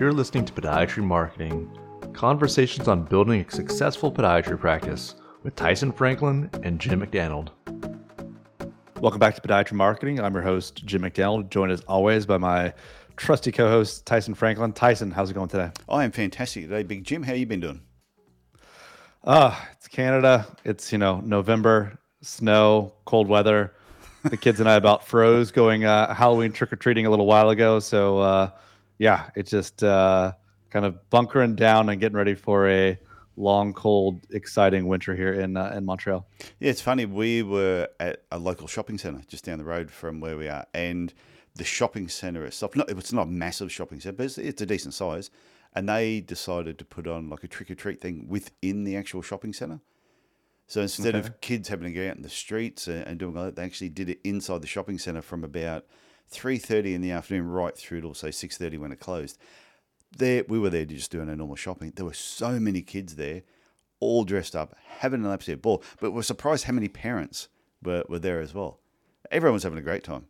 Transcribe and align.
You're 0.00 0.14
listening 0.14 0.46
to 0.46 0.52
Podiatry 0.54 1.04
Marketing 1.04 1.70
Conversations 2.14 2.88
on 2.88 3.04
Building 3.04 3.44
a 3.46 3.50
Successful 3.50 4.10
Podiatry 4.10 4.58
Practice 4.58 5.14
with 5.42 5.54
Tyson 5.56 5.92
Franklin 5.92 6.48
and 6.62 6.80
Jim 6.80 7.00
McDannald. 7.00 7.50
Welcome 8.98 9.18
back 9.18 9.34
to 9.34 9.42
Podiatry 9.42 9.74
Marketing. 9.74 10.18
I'm 10.18 10.32
your 10.32 10.42
host, 10.42 10.86
Jim 10.86 11.02
McDannald, 11.02 11.50
joined 11.50 11.70
as 11.70 11.82
always 11.82 12.24
by 12.24 12.38
my 12.38 12.72
trusty 13.18 13.52
co 13.52 13.68
host, 13.68 14.06
Tyson 14.06 14.32
Franklin. 14.32 14.72
Tyson, 14.72 15.10
how's 15.10 15.30
it 15.30 15.34
going 15.34 15.48
today? 15.48 15.70
Oh, 15.86 15.96
I 15.96 16.04
am 16.04 16.12
fantastic 16.12 16.62
today, 16.62 16.82
Big 16.82 17.04
Jim. 17.04 17.22
How 17.22 17.34
you 17.34 17.44
been 17.44 17.60
doing? 17.60 17.82
Ah, 19.24 19.68
it's 19.76 19.86
Canada. 19.86 20.46
It's, 20.64 20.92
you 20.92 20.98
know, 20.98 21.20
November, 21.20 21.98
snow, 22.22 22.94
cold 23.04 23.28
weather. 23.28 23.74
The 24.22 24.38
kids 24.38 24.60
and 24.60 24.68
I 24.68 24.76
about 24.76 25.06
froze 25.06 25.50
going 25.50 25.84
uh, 25.84 26.14
Halloween 26.14 26.52
trick 26.52 26.72
or 26.72 26.76
treating 26.76 27.04
a 27.04 27.10
little 27.10 27.26
while 27.26 27.50
ago. 27.50 27.80
So, 27.80 28.18
uh, 28.20 28.50
yeah, 29.00 29.30
it's 29.34 29.50
just 29.50 29.82
uh, 29.82 30.32
kind 30.68 30.84
of 30.84 31.08
bunkering 31.08 31.56
down 31.56 31.88
and 31.88 31.98
getting 31.98 32.18
ready 32.18 32.34
for 32.34 32.68
a 32.68 32.98
long, 33.34 33.72
cold, 33.72 34.26
exciting 34.30 34.86
winter 34.86 35.16
here 35.16 35.32
in 35.32 35.56
uh, 35.56 35.72
in 35.74 35.86
Montreal. 35.86 36.26
Yeah, 36.60 36.70
it's 36.70 36.82
funny. 36.82 37.06
We 37.06 37.42
were 37.42 37.88
at 37.98 38.24
a 38.30 38.38
local 38.38 38.66
shopping 38.68 38.98
centre 38.98 39.22
just 39.26 39.44
down 39.46 39.56
the 39.56 39.64
road 39.64 39.90
from 39.90 40.20
where 40.20 40.36
we 40.36 40.48
are, 40.48 40.66
and 40.74 41.14
the 41.54 41.64
shopping 41.64 42.08
centre 42.08 42.44
itself. 42.44 42.76
Not, 42.76 42.90
it's 42.90 43.12
not 43.12 43.26
a 43.26 43.30
massive 43.30 43.72
shopping 43.72 44.00
centre, 44.00 44.18
but 44.18 44.26
it's, 44.26 44.36
it's 44.36 44.60
a 44.60 44.66
decent 44.66 44.92
size. 44.92 45.30
And 45.74 45.88
they 45.88 46.20
decided 46.20 46.78
to 46.78 46.84
put 46.84 47.06
on 47.06 47.30
like 47.30 47.42
a 47.42 47.48
trick 47.48 47.70
or 47.70 47.74
treat 47.76 48.02
thing 48.02 48.26
within 48.28 48.84
the 48.84 48.96
actual 48.96 49.22
shopping 49.22 49.54
centre. 49.54 49.80
So 50.66 50.82
instead 50.82 51.14
Okay. 51.14 51.26
of 51.26 51.40
kids 51.40 51.68
having 51.68 51.86
to 51.86 51.92
go 51.92 52.06
out 52.08 52.16
in 52.16 52.22
the 52.22 52.28
streets 52.28 52.86
and, 52.86 53.06
and 53.06 53.18
doing 53.18 53.36
all 53.36 53.44
that, 53.44 53.56
they 53.56 53.64
actually 53.64 53.88
did 53.88 54.10
it 54.10 54.20
inside 54.24 54.60
the 54.60 54.66
shopping 54.66 54.98
centre 54.98 55.22
from 55.22 55.42
about 55.42 55.86
three 56.30 56.58
thirty 56.58 56.94
in 56.94 57.00
the 57.00 57.10
afternoon 57.10 57.48
right 57.48 57.76
through 57.76 58.00
till 58.00 58.14
say 58.14 58.30
six 58.30 58.56
thirty 58.56 58.78
when 58.78 58.92
it 58.92 59.00
closed. 59.00 59.38
There, 60.16 60.44
we 60.48 60.58
were 60.58 60.70
there 60.70 60.84
just 60.84 61.10
doing 61.10 61.28
our 61.28 61.36
normal 61.36 61.56
shopping. 61.56 61.92
There 61.94 62.04
were 62.04 62.12
so 62.12 62.58
many 62.58 62.82
kids 62.82 63.14
there, 63.14 63.42
all 64.00 64.24
dressed 64.24 64.56
up, 64.56 64.74
having 64.98 65.24
an 65.24 65.30
absolute 65.30 65.62
ball. 65.62 65.84
But 66.00 66.12
we're 66.12 66.22
surprised 66.22 66.64
how 66.64 66.72
many 66.72 66.88
parents 66.88 67.48
were, 67.82 68.04
were 68.08 68.18
there 68.18 68.40
as 68.40 68.52
well. 68.52 68.80
Everyone 69.30 69.54
was 69.54 69.62
having 69.62 69.78
a 69.78 69.82
great 69.82 70.02
time. 70.02 70.26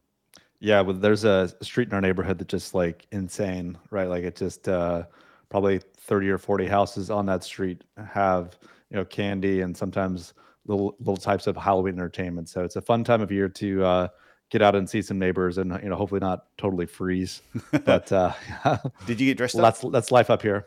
Yeah, 0.58 0.82
well, 0.82 0.94
there's 0.94 1.24
a 1.24 1.50
street 1.62 1.88
in 1.88 1.94
our 1.94 2.02
neighborhood 2.02 2.38
that's 2.38 2.50
just 2.50 2.74
like 2.74 3.06
insane, 3.10 3.78
right? 3.90 4.08
Like 4.08 4.24
it 4.24 4.36
just 4.36 4.68
uh, 4.68 5.04
probably 5.48 5.80
30 5.96 6.28
or 6.28 6.38
40 6.38 6.66
houses 6.66 7.10
on 7.10 7.24
that 7.26 7.42
street 7.42 7.82
have 7.96 8.58
you 8.90 8.96
know 8.96 9.04
candy 9.04 9.62
and 9.62 9.74
sometimes 9.76 10.34
little 10.66 10.94
little 10.98 11.16
types 11.16 11.46
of 11.46 11.56
Halloween 11.56 11.94
entertainment. 11.94 12.48
So 12.48 12.64
it's 12.64 12.76
a 12.76 12.82
fun 12.82 13.04
time 13.04 13.22
of 13.22 13.32
year 13.32 13.48
to 13.48 13.84
uh, 13.84 14.08
get 14.50 14.62
out 14.62 14.74
and 14.76 14.88
see 14.88 15.00
some 15.02 15.18
neighbors 15.18 15.58
and 15.58 15.78
you 15.82 15.88
know 15.88 15.96
hopefully 15.96 16.20
not 16.20 16.46
totally 16.58 16.86
freeze. 16.86 17.42
But 17.84 18.10
uh, 18.12 18.32
Did 19.06 19.20
you 19.20 19.26
get 19.26 19.36
dressed 19.38 19.54
well, 19.54 19.64
up? 19.64 19.74
that's 19.74 19.92
that's 19.92 20.10
life 20.12 20.30
up 20.30 20.42
here. 20.42 20.66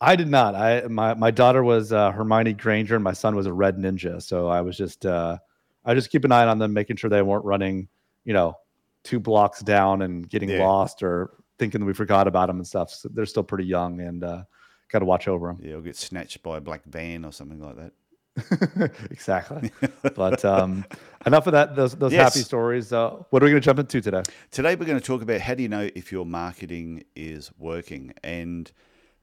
I 0.00 0.16
did 0.16 0.28
not. 0.28 0.54
I 0.54 0.82
my 0.88 1.14
my 1.14 1.30
daughter 1.30 1.62
was 1.62 1.92
uh, 1.92 2.10
Hermione 2.10 2.54
Granger 2.54 2.96
and 2.96 3.04
my 3.04 3.12
son 3.12 3.36
was 3.36 3.46
a 3.46 3.52
Red 3.52 3.76
Ninja. 3.76 4.20
So 4.20 4.48
I 4.48 4.60
was 4.62 4.76
just 4.76 5.06
uh, 5.06 5.38
I 5.84 5.94
just 5.94 6.10
keep 6.10 6.24
an 6.24 6.32
eye 6.32 6.46
on 6.46 6.58
them, 6.58 6.72
making 6.72 6.96
sure 6.96 7.08
they 7.10 7.22
weren't 7.22 7.44
running, 7.44 7.88
you 8.24 8.32
know, 8.32 8.56
two 9.04 9.20
blocks 9.20 9.60
down 9.62 10.02
and 10.02 10.28
getting 10.28 10.48
Yeah. 10.48 10.64
lost 10.64 11.02
or 11.02 11.30
thinking 11.58 11.84
we 11.84 11.92
forgot 11.92 12.26
about 12.26 12.48
them 12.48 12.56
and 12.56 12.66
stuff. 12.66 12.90
So 12.90 13.08
they're 13.12 13.26
still 13.26 13.44
pretty 13.44 13.64
young 13.64 14.00
and 14.00 14.24
uh, 14.24 14.42
got 14.90 15.00
to 15.00 15.04
watch 15.04 15.28
over 15.28 15.46
them. 15.48 15.60
Yeah, 15.62 15.74
or 15.74 15.82
get 15.82 15.96
snatched 15.96 16.42
by 16.42 16.56
a 16.56 16.60
black 16.60 16.84
van 16.84 17.24
or 17.24 17.30
something 17.32 17.60
like 17.60 17.76
that. 17.76 17.92
exactly. 19.10 19.70
But 20.14 20.44
um, 20.44 20.84
enough 21.26 21.46
of 21.46 21.52
that. 21.52 21.76
Those 21.76 21.94
those 21.94 22.12
happy 22.12 22.40
stories. 22.40 22.92
Uh, 22.92 23.10
what 23.30 23.42
are 23.42 23.46
we 23.46 23.50
going 23.50 23.60
to 23.60 23.64
jump 23.64 23.78
into 23.78 24.00
today? 24.00 24.22
Today, 24.50 24.74
we're 24.74 24.86
going 24.86 24.98
to 24.98 25.04
talk 25.04 25.22
about 25.22 25.40
how 25.40 25.54
do 25.54 25.62
you 25.62 25.68
know 25.68 25.90
if 25.94 26.10
your 26.10 26.24
marketing 26.24 27.04
is 27.14 27.50
working. 27.58 28.14
And 28.22 28.70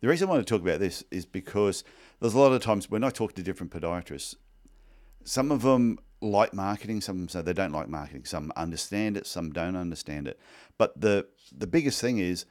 the 0.02 0.08
reason 0.08 0.28
I 0.28 0.32
want 0.32 0.46
to 0.46 0.54
talk 0.54 0.62
about 0.62 0.80
this 0.80 1.04
is 1.12 1.26
because 1.26 1.84
there's 2.20 2.34
a 2.34 2.40
lot 2.40 2.52
of 2.52 2.62
times 2.62 2.90
when 2.90 3.04
I 3.04 3.10
talk 3.10 3.34
to 3.36 3.44
different 3.44 3.72
podiatrists, 3.72 4.36
some 5.24 5.52
of 5.52 5.64
them 5.64 6.00
like 6.22 6.54
marketing, 6.54 7.02
some 7.02 7.16
of 7.16 7.22
them 7.22 7.30
say 7.30 7.42
they 7.42 7.54
don't 7.54 7.72
like 7.72 7.90
marketing, 7.90 8.26
some 8.26 8.52
understand 8.56 9.18
it, 9.18 9.26
some 9.26 9.52
don't 9.52 9.76
understand 9.76 10.28
it. 10.28 10.40
But 10.78 11.00
the 11.00 11.28
the 11.56 11.68
biggest 11.68 12.00
thing 12.00 12.20
is 12.20 12.46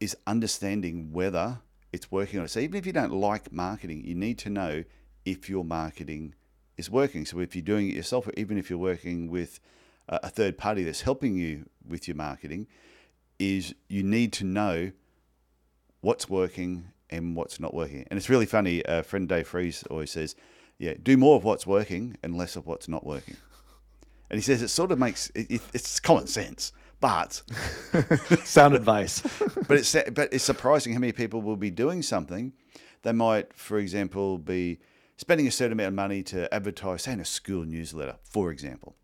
is 0.00 0.16
understanding 0.26 1.12
whether 1.12 1.60
it's 1.92 2.10
working 2.10 2.40
or 2.40 2.42
not. 2.42 2.50
So 2.50 2.60
even 2.60 2.76
if 2.76 2.86
you 2.86 2.92
don't 2.92 3.12
like 3.12 3.52
marketing, 3.52 4.04
you 4.04 4.14
need 4.14 4.38
to 4.38 4.50
know 4.50 4.84
if 5.24 5.48
your 5.48 5.64
marketing 5.64 6.34
is 6.76 6.90
working. 6.90 7.24
So 7.24 7.38
if 7.40 7.54
you're 7.54 7.62
doing 7.62 7.88
it 7.88 7.94
yourself, 7.94 8.26
or 8.26 8.32
even 8.36 8.58
if 8.58 8.70
you're 8.70 8.78
working 8.78 9.30
with 9.30 9.60
a 10.08 10.20
a 10.24 10.28
third 10.28 10.58
party 10.58 10.82
that's 10.84 11.02
helping 11.02 11.36
you 11.36 11.68
with 11.86 12.08
your 12.08 12.16
marketing, 12.16 12.66
is 13.38 13.74
you 13.88 14.02
need 14.02 14.32
to 14.34 14.44
know 14.44 14.92
what's 16.00 16.28
working 16.28 16.88
and 17.10 17.36
what's 17.36 17.60
not 17.60 17.74
working. 17.74 18.06
And 18.10 18.16
it's 18.18 18.28
really 18.28 18.46
funny. 18.46 18.84
Uh, 18.84 19.02
friend 19.02 19.28
Dave 19.28 19.46
Fries 19.48 19.84
always 19.90 20.10
says, 20.10 20.34
"Yeah, 20.78 20.94
do 21.02 21.16
more 21.16 21.36
of 21.36 21.44
what's 21.44 21.66
working 21.66 22.16
and 22.22 22.36
less 22.36 22.56
of 22.56 22.66
what's 22.66 22.88
not 22.88 23.06
working." 23.06 23.36
And 24.30 24.38
he 24.38 24.42
says 24.42 24.62
it 24.62 24.68
sort 24.68 24.90
of 24.92 24.98
makes 24.98 25.30
it, 25.34 25.50
it, 25.50 25.60
it's 25.74 26.00
common 26.00 26.26
sense, 26.26 26.72
but 27.00 27.42
Sound 28.44 28.74
advice. 28.74 29.20
but 29.68 29.76
it's 29.76 29.94
but 30.12 30.32
it's 30.32 30.44
surprising 30.44 30.94
how 30.94 31.00
many 31.00 31.12
people 31.12 31.42
will 31.42 31.56
be 31.56 31.70
doing 31.70 32.00
something. 32.00 32.52
They 33.02 33.12
might, 33.12 33.52
for 33.52 33.78
example, 33.78 34.38
be 34.38 34.78
spending 35.22 35.46
a 35.46 35.52
certain 35.52 35.72
amount 35.72 35.88
of 35.88 35.94
money 35.94 36.24
to 36.24 36.52
advertise, 36.52 37.02
say, 37.02 37.12
in 37.12 37.20
a 37.20 37.24
school 37.24 37.64
newsletter, 37.64 38.16
for 38.24 38.50
example. 38.50 38.96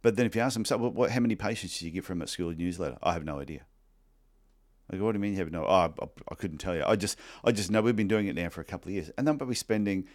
But 0.00 0.16
then 0.16 0.24
if 0.24 0.34
you 0.34 0.40
ask 0.40 0.54
them, 0.54 0.64
so 0.64 0.78
what, 0.78 0.94
what, 0.94 1.10
how 1.10 1.20
many 1.20 1.36
patients 1.36 1.78
do 1.78 1.84
you 1.84 1.90
get 1.90 2.06
from 2.06 2.22
a 2.22 2.26
school 2.26 2.52
newsletter? 2.52 2.96
I 3.02 3.12
have 3.12 3.24
no 3.24 3.38
idea. 3.38 3.66
I 4.90 4.96
go, 4.96 5.04
what 5.04 5.12
do 5.12 5.18
you 5.18 5.20
mean 5.20 5.32
you 5.32 5.38
have 5.38 5.52
no? 5.52 5.66
Oh, 5.66 5.72
I, 5.72 5.90
I 6.30 6.34
couldn't 6.36 6.56
tell 6.56 6.74
you. 6.74 6.84
I 6.86 6.96
just, 6.96 7.18
I 7.44 7.52
just 7.52 7.70
know 7.70 7.82
we've 7.82 7.94
been 7.94 8.08
doing 8.08 8.28
it 8.28 8.34
now 8.34 8.48
for 8.48 8.62
a 8.62 8.64
couple 8.64 8.88
of 8.88 8.94
years, 8.94 9.10
and 9.18 9.28
they'll 9.28 9.34
be 9.34 9.54
spending 9.54 10.06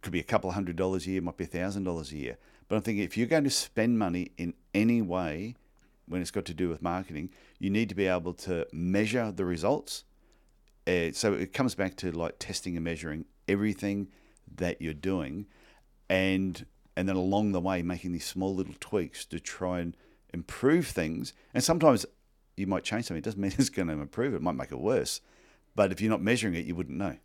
could 0.00 0.12
be 0.12 0.20
a 0.20 0.24
couple 0.24 0.48
of 0.48 0.54
hundred 0.54 0.76
dollars 0.76 1.06
a 1.06 1.10
year, 1.10 1.20
might 1.20 1.36
be 1.36 1.44
a 1.44 1.48
thousand 1.48 1.84
dollars 1.84 2.12
a 2.12 2.16
year. 2.16 2.38
But 2.68 2.76
I'm 2.76 2.82
thinking 2.82 3.04
if 3.04 3.16
you're 3.16 3.26
going 3.26 3.44
to 3.44 3.50
spend 3.50 3.98
money 3.98 4.30
in 4.36 4.54
any 4.72 5.02
way 5.02 5.56
when 6.06 6.20
it's 6.20 6.30
got 6.30 6.44
to 6.46 6.54
do 6.54 6.68
with 6.68 6.82
marketing, 6.82 7.30
you 7.58 7.70
need 7.70 7.88
to 7.88 7.94
be 7.94 8.06
able 8.06 8.34
to 8.34 8.66
measure 8.72 9.32
the 9.32 9.44
results. 9.44 10.04
Uh, 10.86 11.12
so 11.12 11.32
it 11.32 11.52
comes 11.52 11.74
back 11.74 11.96
to 11.96 12.12
like 12.12 12.38
testing 12.38 12.76
and 12.76 12.84
measuring 12.84 13.24
everything 13.48 14.08
that 14.56 14.80
you're 14.80 14.94
doing, 14.94 15.46
and 16.08 16.66
and 16.96 17.08
then 17.08 17.16
along 17.16 17.52
the 17.52 17.60
way 17.60 17.82
making 17.82 18.12
these 18.12 18.26
small 18.26 18.54
little 18.54 18.74
tweaks 18.78 19.24
to 19.26 19.40
try 19.40 19.80
and 19.80 19.96
improve 20.32 20.86
things. 20.86 21.32
And 21.52 21.62
sometimes 21.62 22.06
you 22.56 22.66
might 22.66 22.84
change 22.84 23.06
something. 23.06 23.18
It 23.18 23.24
doesn't 23.24 23.40
mean 23.40 23.52
it's 23.58 23.68
going 23.68 23.88
to 23.88 23.94
improve 23.94 24.34
it. 24.34 24.42
Might 24.42 24.52
make 24.52 24.72
it 24.72 24.80
worse. 24.80 25.20
But 25.74 25.90
if 25.92 26.00
you're 26.00 26.10
not 26.10 26.22
measuring 26.22 26.54
it, 26.54 26.64
you 26.64 26.74
wouldn't 26.74 26.96
know. 26.96 27.16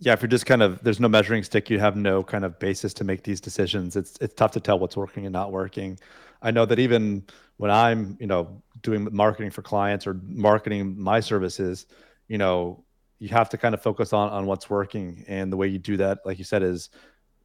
Yeah, 0.00 0.12
if 0.12 0.22
you're 0.22 0.28
just 0.28 0.46
kind 0.46 0.62
of 0.62 0.82
there's 0.84 1.00
no 1.00 1.08
measuring 1.08 1.42
stick, 1.42 1.70
you 1.70 1.80
have 1.80 1.96
no 1.96 2.22
kind 2.22 2.44
of 2.44 2.58
basis 2.58 2.94
to 2.94 3.04
make 3.04 3.24
these 3.24 3.40
decisions. 3.40 3.96
It's 3.96 4.16
it's 4.20 4.34
tough 4.34 4.52
to 4.52 4.60
tell 4.60 4.78
what's 4.78 4.96
working 4.96 5.26
and 5.26 5.32
not 5.32 5.50
working. 5.50 5.98
I 6.40 6.52
know 6.52 6.64
that 6.66 6.78
even 6.78 7.24
when 7.56 7.72
I'm, 7.72 8.16
you 8.20 8.28
know, 8.28 8.62
doing 8.82 9.08
marketing 9.10 9.50
for 9.50 9.62
clients 9.62 10.06
or 10.06 10.14
marketing 10.22 11.00
my 11.00 11.18
services, 11.18 11.86
you 12.28 12.38
know, 12.38 12.84
you 13.18 13.28
have 13.28 13.48
to 13.50 13.58
kind 13.58 13.74
of 13.74 13.82
focus 13.82 14.12
on 14.12 14.30
on 14.30 14.46
what's 14.46 14.70
working. 14.70 15.24
And 15.28 15.52
the 15.52 15.56
way 15.56 15.68
you 15.68 15.78
do 15.78 15.96
that, 15.98 16.18
like 16.24 16.38
you 16.38 16.44
said, 16.44 16.62
is 16.62 16.90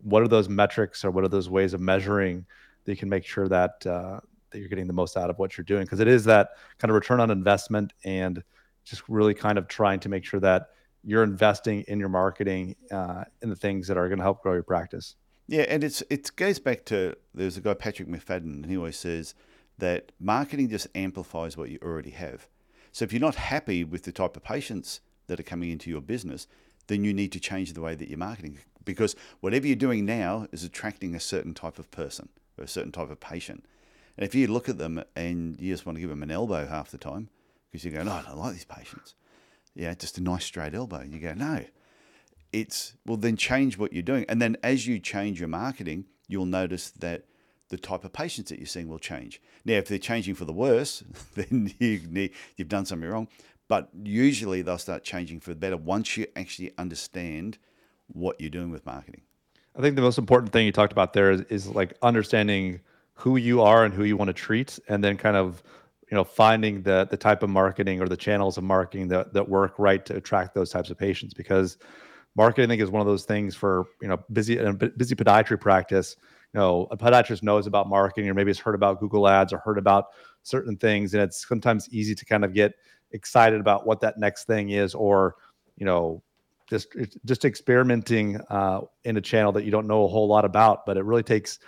what 0.02 0.22
are 0.22 0.28
those 0.28 0.50
metrics 0.50 1.04
or 1.04 1.12
what 1.12 1.24
are 1.24 1.30
those 1.30 1.50
ways 1.50 1.74
of 1.74 1.82
measuring 1.82 2.46
that 2.86 2.92
you 2.92 2.98
can 2.98 3.10
make 3.10 3.26
sure 3.26 3.48
that 3.48 3.86
uh, 3.86 4.20
that 4.52 4.60
you're 4.60 4.70
getting 4.70 4.88
the 4.88 4.94
most 4.94 5.18
out 5.18 5.30
of 5.30 5.40
what 5.40 5.58
you're 5.58 5.66
doing 5.66 5.84
because 5.84 6.00
it 6.00 6.08
is 6.08 6.24
that 6.26 6.52
kind 6.78 6.90
of 6.90 6.96
return 6.96 7.20
on 7.20 7.32
investment 7.32 7.94
and 8.04 8.44
just 8.84 9.08
really 9.10 9.34
kind 9.34 9.58
of 9.58 9.68
trying 9.68 10.00
to 10.00 10.10
make 10.10 10.24
sure 10.24 10.40
that 10.40 10.70
you're 11.04 11.24
investing 11.24 11.84
in 11.88 12.00
your 12.00 12.10
marketing 12.10 12.76
uh, 12.92 13.24
in 13.42 13.50
the 13.50 13.56
things 13.56 13.88
that 13.88 13.98
are 13.98 14.08
going 14.08 14.18
to 14.18 14.24
help 14.24 14.42
grow 14.42 14.54
your 14.54 14.64
practice. 14.64 15.16
Yeah, 15.48 15.64
and 15.64 15.84
it's 15.84 16.02
it 16.10 16.34
goes 16.36 16.60
back 16.60 16.86
to 16.86 17.16
there's 17.34 17.58
a 17.58 17.62
guy 17.62 17.74
Patrick 17.74 18.08
McFadden, 18.08 18.64
and 18.64 18.66
he 18.66 18.78
always 18.78 18.98
says 18.98 19.36
that 19.80 20.12
marketing 20.20 20.70
just 20.70 20.88
amplifies 20.96 21.58
what 21.58 21.70
you 21.70 21.80
already 21.82 22.12
have. 22.12 22.48
So 22.92 23.04
if 23.04 23.12
you're 23.12 23.20
not 23.20 23.36
happy 23.36 23.84
with 23.84 24.04
the 24.04 24.12
type 24.12 24.38
of 24.38 24.44
patients 24.44 25.02
that 25.28 25.40
are 25.40 25.44
coming 25.44 25.72
into 25.72 25.90
your 25.90 26.02
business, 26.02 26.48
then 26.88 27.04
you 27.04 27.14
need 27.14 27.32
to 27.32 27.40
change 27.40 27.74
the 27.74 27.82
way 27.82 27.96
that 27.96 28.10
you're 28.10 28.18
marketing 28.18 28.60
because 28.86 29.16
whatever 29.40 29.66
you're 29.66 29.76
doing 29.76 30.06
now 30.06 30.48
is 30.52 30.64
attracting 30.64 31.16
a 31.16 31.20
certain 31.20 31.54
type 31.54 31.80
of 31.80 31.90
person 31.92 32.30
or 32.58 32.66
a 32.66 32.68
certain 32.68 32.92
type 32.92 33.10
of 33.10 33.20
patient. 33.20 33.64
And 34.18 34.26
if 34.26 34.36
you 34.36 34.48
look 34.48 34.70
at 34.70 34.78
them 34.78 35.04
and 35.16 35.60
you 35.60 35.74
just 35.74 35.86
want 35.86 35.96
to 35.98 36.02
give 36.02 36.10
them 36.10 36.24
an 36.24 36.32
elbow 36.32 36.68
half 36.68 36.92
the 36.92 36.98
time 36.98 37.30
because 37.72 37.86
you're 37.86 37.94
going, 37.94 38.08
oh, 38.08 38.12
I 38.12 38.22
don't 38.24 38.38
like 38.38 38.54
these 38.54 38.66
patients. 38.66 39.16
Yeah, 39.74 39.94
just 39.96 40.18
a 40.18 40.22
nice 40.22 40.46
straight 40.46 40.76
elbow. 40.76 40.98
And 40.98 41.14
you 41.14 41.20
go, 41.20 41.34
no, 41.34 41.64
it's 42.54 42.94
well 43.06 43.18
then 43.18 43.36
change 43.36 43.78
what 43.78 43.92
you're 43.92 44.04
doing 44.04 44.26
and 44.30 44.42
then 44.42 44.56
as 44.64 44.88
you 44.88 45.00
change 45.00 45.40
your 45.40 45.50
marketing 45.50 46.06
you'll 46.28 46.46
notice 46.46 46.92
that 46.92 47.26
the 47.70 47.78
type 47.78 48.06
of 48.06 48.14
patients 48.14 48.52
that 48.52 48.60
you're 48.60 48.68
seeing 48.68 48.88
will 48.88 49.00
change 49.00 49.42
now 49.66 49.74
if 49.74 49.88
they're 49.88 49.98
changing 49.98 50.36
for 50.36 50.46
the 50.46 50.54
worse 50.54 51.04
then 51.36 51.74
you 51.80 52.30
you've 52.56 52.70
done 52.70 52.86
something 52.86 53.10
wrong 53.10 53.28
but 53.68 53.90
usually 54.04 54.62
they'll 54.62 54.78
start 54.78 55.04
changing 55.04 55.40
for 55.40 55.52
the 55.52 55.56
better 55.56 55.78
once 55.78 56.18
you 56.18 56.28
actually 56.36 56.72
understand 56.78 57.58
what 58.08 58.40
you're 58.40 58.50
doing 58.50 58.72
with 58.72 58.86
marketing. 58.86 59.22
I 59.76 59.82
think 59.82 59.96
the 59.96 60.02
most 60.02 60.18
important 60.18 60.52
thing 60.52 60.66
you 60.66 60.72
talked 60.72 60.92
about 60.92 61.14
there 61.14 61.32
is, 61.32 61.42
is 61.50 61.68
like 61.68 61.94
understanding 62.02 62.82
who 63.14 63.38
you 63.38 63.62
are 63.62 63.86
and 63.86 63.94
who 63.94 64.04
you 64.04 64.18
want 64.18 64.30
to 64.30 64.34
treat, 64.34 64.80
and 64.88 65.04
then 65.04 65.18
kind 65.18 65.36
of 65.36 65.64
you 66.12 66.16
know 66.16 66.24
finding 66.24 66.84
the 66.84 67.08
the 67.10 67.18
type 67.18 67.44
of 67.44 67.50
marketing 67.50 68.02
or 68.02 68.08
the 68.08 68.18
channels 68.18 68.58
of 68.58 68.64
marketing 68.64 69.08
that 69.08 69.34
that 69.34 69.48
work 69.48 69.74
right 69.78 70.06
to 70.06 70.16
attract 70.16 70.54
those 70.54 70.70
types 70.70 70.90
of 70.90 70.98
patients. 70.98 71.34
Because 71.34 71.78
marketing 72.36 72.66
I 72.66 72.68
think, 72.70 72.82
is 72.82 72.92
one 72.92 73.02
of 73.02 73.08
those 73.08 73.26
things 73.26 73.56
for 73.56 73.86
you 74.02 74.08
know 74.08 74.18
busy 74.32 74.58
a 74.58 74.74
busy 74.74 75.16
podiatry 75.16 75.60
practice 75.60 76.16
you 76.54 76.60
know 76.60 76.88
a 76.92 76.98
podiatrist 76.98 77.44
knows 77.44 77.68
about 77.68 77.88
marketing 77.90 78.30
or 78.30 78.34
maybe 78.34 78.50
has 78.50 78.60
heard 78.60 78.76
about 78.76 79.00
google 79.00 79.28
ads 79.28 79.54
or 79.54 79.60
heard 79.60 79.78
about 79.78 80.06
certain 80.44 80.76
things 80.78 81.14
and 81.14 81.24
it's 81.24 81.48
sometimes 81.48 81.90
easy 81.90 82.16
to 82.16 82.26
kind 82.26 82.44
of 82.44 82.54
get 82.54 82.74
excited 83.14 83.60
about 83.60 83.86
what 83.86 84.02
that 84.02 84.18
next 84.18 84.46
thing 84.46 84.70
is 84.70 84.94
or 84.94 85.36
you 85.78 85.86
know 85.86 86.22
just 86.70 86.96
just 87.26 87.46
experimenting 87.46 88.40
uh, 88.50 88.82
in 89.04 89.18
a 89.18 89.22
channel 89.22 89.52
that 89.52 89.64
you 89.64 89.72
don't 89.72 89.88
know 89.88 90.04
a 90.06 90.08
whole 90.08 90.28
lot 90.28 90.46
about 90.46 90.86
but 90.86 90.98
it 90.98 91.04
really 91.04 91.24
takes 91.24 91.60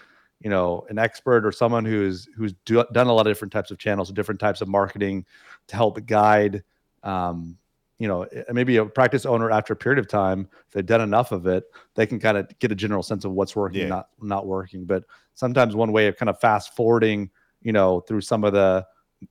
you 0.42 0.50
know 0.50 0.86
an 0.90 0.98
expert 0.98 1.46
or 1.46 1.52
someone 1.52 1.86
who's 1.86 2.28
who's 2.36 2.54
do, 2.66 2.84
done 2.92 3.08
a 3.08 3.14
lot 3.14 3.28
of 3.28 3.32
different 3.32 3.52
types 3.52 3.72
of 3.72 3.78
channels 3.78 4.12
different 4.12 4.40
types 4.40 4.62
of 4.62 4.68
marketing 4.68 5.26
to 5.68 5.76
help 5.76 6.04
guide 6.06 6.64
um, 7.04 7.58
you 8.00 8.08
know 8.08 8.26
maybe 8.52 8.78
a 8.78 8.86
practice 8.86 9.26
owner 9.26 9.52
after 9.52 9.74
a 9.74 9.76
period 9.76 10.00
of 10.00 10.08
time 10.08 10.48
if 10.68 10.74
they've 10.74 10.86
done 10.86 11.02
enough 11.02 11.32
of 11.32 11.48
it 11.48 11.64
they 11.96 12.06
can 12.06 12.20
kind 12.20 12.38
of 12.38 12.48
get 12.60 12.72
a 12.72 12.76
general 12.76 13.04
sense 13.04 13.26
of 13.26 13.32
what's 13.32 13.56
working 13.56 13.82
yeah. 13.82 13.88
not 13.88 14.10
not 14.22 14.46
working 14.46 14.86
but 14.86 15.04
sometimes 15.34 15.76
one 15.76 15.92
way 15.92 16.08
of 16.08 16.18
kind 16.18 16.30
of 16.30 16.40
fast 16.40 16.76
forwarding 16.76 17.30
you 17.62 17.72
know 17.72 18.02
through 18.02 18.22
some 18.22 18.44
of 18.44 18.54
the 18.54 18.86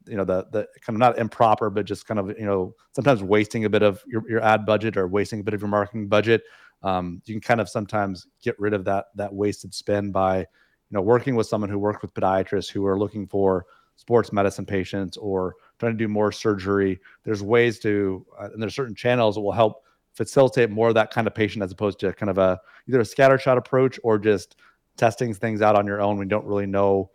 you 0.06 0.16
know 0.16 0.24
the 0.24 0.46
the 0.52 0.66
kind 0.80 0.96
of 0.96 0.98
not 0.98 1.18
improper 1.18 1.70
but 1.70 1.84
just 1.84 2.06
kind 2.06 2.20
of 2.20 2.28
you 2.38 2.46
know 2.46 2.74
sometimes 2.92 3.22
wasting 3.22 3.64
a 3.64 3.70
bit 3.70 3.82
of 3.82 4.02
your, 4.06 4.28
your 4.28 4.42
ad 4.42 4.64
budget 4.66 4.96
or 4.96 5.06
wasting 5.06 5.40
a 5.40 5.42
bit 5.42 5.54
of 5.54 5.60
your 5.60 5.68
marketing 5.68 6.08
budget 6.08 6.42
um, 6.82 7.22
you 7.24 7.34
can 7.34 7.40
kind 7.40 7.60
of 7.60 7.68
sometimes 7.68 8.26
get 8.42 8.58
rid 8.58 8.74
of 8.74 8.84
that 8.84 9.06
that 9.14 9.32
wasted 9.32 9.74
spend 9.74 10.12
by 10.12 10.38
you 10.38 10.46
know 10.90 11.00
working 11.00 11.34
with 11.34 11.46
someone 11.46 11.70
who 11.70 11.78
worked 11.78 12.02
with 12.02 12.14
podiatrists 12.14 12.70
who 12.70 12.86
are 12.86 12.98
looking 12.98 13.26
for 13.26 13.66
sports 13.96 14.32
medicine 14.32 14.66
patients 14.66 15.16
or 15.16 15.54
trying 15.78 15.92
to 15.92 15.98
do 15.98 16.08
more 16.08 16.32
surgery. 16.32 17.00
There's 17.24 17.42
ways 17.42 17.78
to, 17.80 18.26
uh, 18.38 18.48
and 18.52 18.60
there's 18.60 18.74
certain 18.74 18.94
channels 18.94 19.36
that 19.36 19.40
will 19.40 19.52
help 19.52 19.84
facilitate 20.14 20.70
more 20.70 20.88
of 20.88 20.94
that 20.94 21.10
kind 21.10 21.26
of 21.26 21.34
patient 21.34 21.62
as 21.62 21.72
opposed 21.72 21.98
to 22.00 22.12
kind 22.12 22.30
of 22.30 22.38
a 22.38 22.60
either 22.88 23.00
a 23.00 23.04
scattershot 23.04 23.56
approach 23.56 23.98
or 24.04 24.18
just 24.18 24.56
testing 24.96 25.34
things 25.34 25.60
out 25.60 25.74
on 25.74 25.86
your 25.86 26.00
own 26.00 26.18
you 26.18 26.24
don't 26.24 26.46
really 26.46 26.66
know 26.66 27.10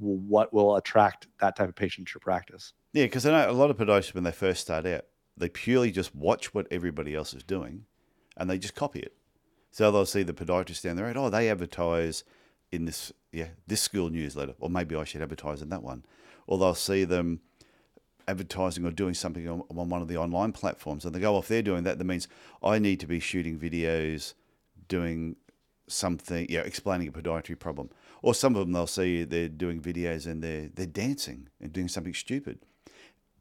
what 0.00 0.52
will 0.52 0.76
attract 0.76 1.28
that 1.40 1.56
type 1.56 1.68
of 1.68 1.74
patient 1.74 2.08
to 2.08 2.14
your 2.14 2.20
practice. 2.20 2.72
Yeah, 2.92 3.04
because 3.04 3.26
I 3.26 3.30
know 3.30 3.50
a 3.50 3.52
lot 3.52 3.70
of 3.70 3.76
podiatrists 3.76 4.14
when 4.14 4.24
they 4.24 4.32
first 4.32 4.62
start 4.62 4.86
out, 4.86 5.04
they 5.36 5.48
purely 5.48 5.90
just 5.90 6.14
watch 6.14 6.52
what 6.54 6.66
everybody 6.70 7.14
else 7.14 7.34
is 7.34 7.42
doing, 7.42 7.84
and 8.36 8.50
they 8.50 8.58
just 8.58 8.74
copy 8.74 9.00
it. 9.00 9.14
So 9.70 9.90
they'll 9.90 10.06
see 10.06 10.22
the 10.22 10.32
podiatrist 10.32 10.82
down 10.82 10.96
the 10.96 11.04
road. 11.04 11.16
Oh, 11.16 11.30
they 11.30 11.48
advertise 11.48 12.24
in 12.72 12.84
this 12.84 13.12
yeah 13.32 13.48
this 13.66 13.80
school 13.80 14.10
newsletter, 14.10 14.54
or 14.58 14.68
maybe 14.68 14.96
I 14.96 15.04
should 15.04 15.22
advertise 15.22 15.62
in 15.62 15.68
that 15.68 15.82
one. 15.82 16.04
Or 16.46 16.58
they'll 16.58 16.74
see 16.74 17.04
them 17.04 17.40
advertising 18.26 18.84
or 18.84 18.90
doing 18.90 19.14
something 19.14 19.48
on, 19.48 19.62
on 19.70 19.88
one 19.88 20.02
of 20.02 20.08
the 20.08 20.16
online 20.16 20.52
platforms, 20.52 21.04
and 21.04 21.14
they 21.14 21.20
go, 21.20 21.38
if 21.38 21.48
they're 21.48 21.62
doing 21.62 21.84
that, 21.84 21.98
that 21.98 22.04
means 22.04 22.28
I 22.62 22.78
need 22.78 23.00
to 23.00 23.06
be 23.06 23.20
shooting 23.20 23.58
videos, 23.58 24.34
doing 24.88 25.36
something, 25.86 26.46
yeah, 26.48 26.60
explaining 26.60 27.08
a 27.08 27.12
podiatry 27.12 27.58
problem. 27.58 27.90
Or 28.22 28.34
some 28.34 28.54
of 28.54 28.60
them 28.60 28.72
they'll 28.72 28.86
see 28.86 29.24
they're 29.24 29.48
doing 29.48 29.80
videos 29.80 30.26
and 30.26 30.42
they're 30.42 30.68
they're 30.74 30.86
dancing 30.86 31.48
and 31.60 31.72
doing 31.72 31.88
something 31.88 32.14
stupid. 32.14 32.60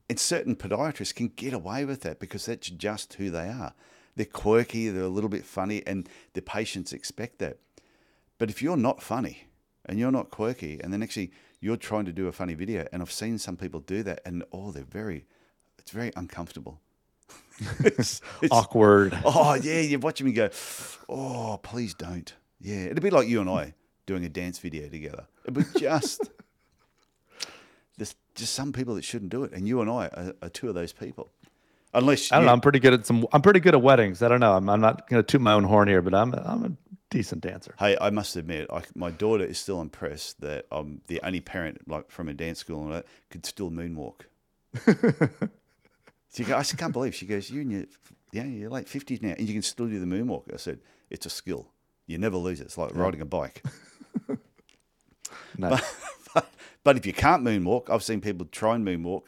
And 0.10 0.20
certain 0.20 0.56
podiatrists 0.56 1.14
can 1.14 1.28
get 1.28 1.54
away 1.54 1.86
with 1.86 2.02
that 2.02 2.20
because 2.20 2.46
that's 2.46 2.70
just 2.70 3.14
who 3.14 3.30
they 3.30 3.48
are. 3.50 3.74
They're 4.16 4.26
quirky, 4.26 4.90
they're 4.90 5.04
a 5.04 5.08
little 5.08 5.30
bit 5.30 5.46
funny, 5.46 5.86
and 5.86 6.10
the 6.34 6.42
patients 6.42 6.94
expect 6.94 7.40
that. 7.40 7.58
But 8.38 8.50
if 8.50 8.62
you're 8.62 8.76
not 8.76 9.04
funny 9.04 9.46
and 9.86 10.00
you're 10.00 10.12
not 10.12 10.32
quirky, 10.32 10.80
and 10.84 10.92
then 10.92 11.04
actually 11.04 11.32
you're 11.62 11.78
trying 11.78 12.06
to 12.06 12.12
do 12.12 12.28
a 12.28 12.32
funny 12.32 12.56
video, 12.56 12.88
and 12.92 13.02
I've 13.02 13.12
seen 13.12 13.38
some 13.38 13.56
people 13.56 13.82
do 13.82 14.02
that, 14.04 14.22
and 14.26 14.44
oh, 14.52 14.72
they're 14.72 14.84
very, 14.84 15.26
it's 15.78 15.92
very 15.92 16.12
uncomfortable. 16.16 16.82
it's, 17.80 18.22
it's, 18.42 18.52
awkward. 18.52 19.18
Oh 19.24 19.54
yeah, 19.54 19.82
you 19.82 20.00
watch 20.00 20.22
me 20.24 20.32
go. 20.32 20.50
Oh, 21.08 21.60
please 21.62 21.94
don't. 21.94 22.34
Yeah, 22.60 22.86
it'd 22.86 23.04
be 23.04 23.12
like 23.12 23.28
you 23.28 23.42
and 23.42 23.50
I 23.50 23.76
doing 24.10 24.26
a 24.26 24.30
dance 24.30 24.58
video 24.60 24.90
together. 24.90 25.26
It 25.46 25.54
would 25.54 25.68
just. 25.78 26.30
there's 27.98 28.16
just 28.36 28.54
some 28.54 28.74
people 28.74 28.96
that 28.96 29.04
shouldn't 29.04 29.32
do 29.32 29.44
it, 29.44 29.52
and 29.54 29.68
you 29.68 29.82
and 29.82 29.90
I 29.90 30.08
are, 30.08 30.34
are 30.42 30.50
two 30.50 30.68
of 30.68 30.76
those 30.76 30.94
people. 30.94 31.32
Unless 31.94 32.32
I 32.32 32.36
don't 32.36 32.44
you, 32.44 32.48
know, 32.48 32.54
I'm 32.54 32.62
pretty 32.62 32.80
good 32.80 32.94
at 32.94 33.06
some. 33.06 33.26
I'm 33.34 33.42
pretty 33.42 33.60
good 33.60 33.74
at 33.74 33.82
weddings. 33.82 34.22
I 34.22 34.28
don't 34.28 34.40
know. 34.40 34.54
I'm, 34.54 34.70
I'm 34.70 34.82
not 34.82 35.08
going 35.10 35.24
to 35.24 35.26
toot 35.26 35.42
my 35.42 35.54
own 35.54 35.64
horn 35.64 35.88
here, 35.88 36.02
but 36.02 36.14
I'm 36.14 36.34
I'm 36.34 36.66
a 36.66 36.72
decent 37.10 37.42
dancer. 37.42 37.74
Hey, 37.80 37.98
I 38.00 38.10
must 38.10 38.36
admit, 38.36 38.68
I, 38.72 38.84
my 38.96 39.12
daughter 39.12 39.44
is 39.44 39.58
still 39.58 39.82
impressed 39.82 40.42
that 40.42 40.66
I'm 40.72 41.02
the 41.08 41.20
only 41.24 41.42
parent, 41.42 41.88
like 41.88 42.12
from 42.12 42.30
a 42.30 42.34
dance 42.34 42.60
school 42.60 42.84
and 42.84 42.94
that, 42.94 43.06
could 43.30 43.46
still 43.46 43.72
moonwalk. 43.72 44.22
she 46.34 46.44
goes, 46.44 46.54
I 46.54 46.60
just 46.60 46.78
can't 46.78 46.94
believe. 46.94 47.16
She 47.16 47.26
goes, 47.26 47.50
you 47.50 47.62
and 47.62 47.72
your, 47.72 47.86
yeah, 48.32 48.44
you're 48.46 48.70
like 48.70 48.88
50s 48.88 49.22
now, 49.22 49.34
and 49.38 49.48
you 49.48 49.54
can 49.54 49.64
still 49.64 49.88
do 49.88 50.00
the 50.00 50.06
moonwalk. 50.06 50.54
I 50.54 50.58
said, 50.58 50.80
it's 51.10 51.26
a 51.26 51.30
skill. 51.30 51.70
You 52.06 52.18
never 52.18 52.38
lose 52.38 52.62
it. 52.62 52.66
It's 52.66 52.78
like 52.78 52.92
yeah. 52.94 53.02
riding 53.02 53.22
a 53.22 53.26
bike. 53.26 53.64
no. 55.58 55.70
But, 55.70 55.96
but, 56.34 56.50
but 56.84 56.98
if 56.98 57.06
you 57.06 57.14
can't 57.14 57.44
moonwalk, 57.44 57.90
I've 57.90 58.04
seen 58.04 58.22
people 58.22 58.48
try 58.52 58.76
and 58.76 58.86
moonwalk 58.86 59.24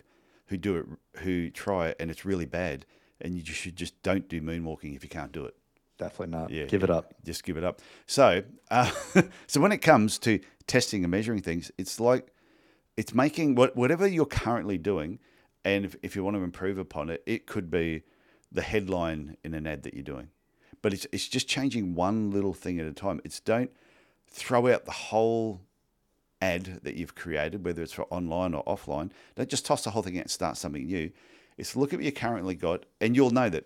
who 0.47 0.57
do 0.57 0.75
it, 0.77 0.85
who 1.21 1.49
try 1.49 1.87
it, 1.87 1.97
and 1.99 2.11
it's 2.11 2.25
really 2.25 2.45
bad. 2.45 2.85
And 3.21 3.35
you 3.35 3.45
should 3.53 3.75
just 3.75 4.01
don't 4.03 4.27
do 4.27 4.41
moonwalking 4.41 4.95
if 4.95 5.03
you 5.03 5.09
can't 5.09 5.31
do 5.31 5.45
it. 5.45 5.55
Definitely 5.97 6.37
not. 6.37 6.49
Yeah, 6.49 6.65
give 6.65 6.81
yeah. 6.81 6.85
it 6.85 6.89
up. 6.89 7.13
Just 7.23 7.43
give 7.43 7.57
it 7.57 7.63
up. 7.63 7.79
So, 8.07 8.43
uh, 8.71 8.91
so 9.47 9.61
when 9.61 9.71
it 9.71 9.77
comes 9.77 10.17
to 10.19 10.39
testing 10.65 11.03
and 11.03 11.11
measuring 11.11 11.41
things, 11.41 11.71
it's 11.77 11.99
like 11.99 12.33
it's 12.97 13.13
making 13.13 13.55
what 13.55 13.75
whatever 13.75 14.07
you're 14.07 14.25
currently 14.25 14.79
doing, 14.79 15.19
and 15.63 15.85
if, 15.85 15.95
if 16.01 16.15
you 16.15 16.23
want 16.23 16.37
to 16.37 16.43
improve 16.43 16.77
upon 16.79 17.09
it, 17.09 17.21
it 17.25 17.45
could 17.45 17.69
be 17.69 18.01
the 18.51 18.63
headline 18.63 19.37
in 19.43 19.53
an 19.53 19.67
ad 19.67 19.83
that 19.83 19.93
you're 19.93 20.03
doing, 20.03 20.29
but 20.81 20.91
it's 20.91 21.05
it's 21.11 21.27
just 21.27 21.47
changing 21.47 21.93
one 21.93 22.31
little 22.31 22.53
thing 22.53 22.79
at 22.79 22.87
a 22.87 22.93
time. 22.93 23.21
It's 23.23 23.39
don't 23.39 23.71
throw 24.31 24.67
out 24.73 24.85
the 24.85 24.91
whole 24.91 25.61
ad 26.41 26.79
that 26.83 26.95
you've 26.95 27.15
created, 27.15 27.63
whether 27.63 27.83
it's 27.83 27.93
for 27.93 28.07
online 28.09 28.53
or 28.53 28.63
offline. 28.65 29.11
Don't 29.35 29.49
just 29.49 29.65
toss 29.65 29.83
the 29.83 29.91
whole 29.91 30.01
thing 30.01 30.17
out 30.17 30.23
and 30.23 30.31
start 30.31 30.57
something 30.57 30.85
new. 30.85 31.11
It's 31.57 31.75
look 31.75 31.93
at 31.93 31.99
what 31.99 32.05
you 32.05 32.11
currently 32.11 32.55
got, 32.55 32.85
and 32.99 33.15
you'll 33.15 33.31
know 33.31 33.49
that 33.49 33.65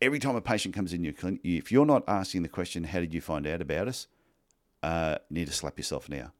every 0.00 0.18
time 0.18 0.34
a 0.34 0.40
patient 0.40 0.74
comes 0.74 0.92
in 0.92 1.04
your 1.04 1.12
clinic, 1.12 1.40
if 1.44 1.70
you're 1.70 1.86
not 1.86 2.04
asking 2.08 2.42
the 2.42 2.48
question, 2.48 2.84
"How 2.84 3.00
did 3.00 3.14
you 3.14 3.20
find 3.20 3.46
out 3.46 3.60
about 3.60 3.88
us?" 3.88 4.08
Uh, 4.82 5.18
you 5.28 5.36
need 5.36 5.46
to 5.46 5.52
slap 5.52 5.78
yourself 5.78 6.08
now. 6.08 6.32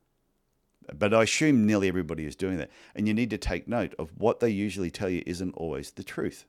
But 0.92 1.12
I 1.12 1.24
assume 1.24 1.66
nearly 1.66 1.88
everybody 1.88 2.24
is 2.24 2.34
doing 2.34 2.56
that, 2.56 2.70
and 2.94 3.06
you 3.06 3.14
need 3.14 3.30
to 3.30 3.38
take 3.38 3.68
note 3.68 3.94
of 3.98 4.10
what 4.16 4.40
they 4.40 4.48
usually 4.48 4.90
tell 4.90 5.10
you 5.10 5.22
isn't 5.26 5.52
always 5.52 5.90
the 5.90 6.02
truth. 6.02 6.46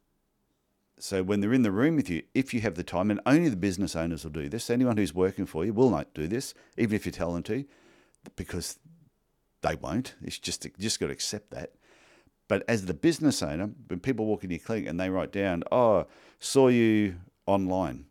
So 1.02 1.24
when 1.24 1.40
they're 1.40 1.54
in 1.54 1.64
the 1.64 1.72
room 1.72 1.96
with 1.96 2.10
you, 2.10 2.24
if 2.34 2.54
you 2.54 2.60
have 2.62 2.76
the 2.76 2.84
time, 2.84 3.10
and 3.10 3.22
only 3.26 3.48
the 3.48 3.56
business 3.56 3.96
owners 3.96 4.24
will 4.24 4.32
do 4.32 4.50
this, 4.50 4.70
anyone 4.70 4.98
who's 4.98 5.14
working 5.14 5.46
for 5.46 5.64
you 5.64 5.74
will 5.74 5.90
not 5.90 6.14
do 6.14 6.28
this, 6.28 6.54
even 6.78 6.96
if 6.96 7.06
you 7.06 7.12
tell 7.12 7.34
them 7.34 7.44
to, 7.44 7.64
because 8.36 8.78
they 9.62 9.76
won't. 9.76 10.16
It's 10.22 10.38
just 10.38 10.68
just 10.78 11.00
got 11.00 11.08
to 11.08 11.14
accept 11.14 11.52
that. 11.52 11.74
But 12.50 12.64
as 12.68 12.86
the 12.86 12.94
business 12.94 13.42
owner, 13.42 13.70
when 13.88 14.00
people 14.00 14.26
walk 14.26 14.44
into 14.44 14.56
your 14.56 14.64
clinic 14.64 14.88
and 14.88 15.00
they 15.00 15.10
write 15.10 15.32
down, 15.32 15.64
"Oh, 15.72 16.06
saw 16.40 16.68
you 16.68 17.16
online," 17.46 18.06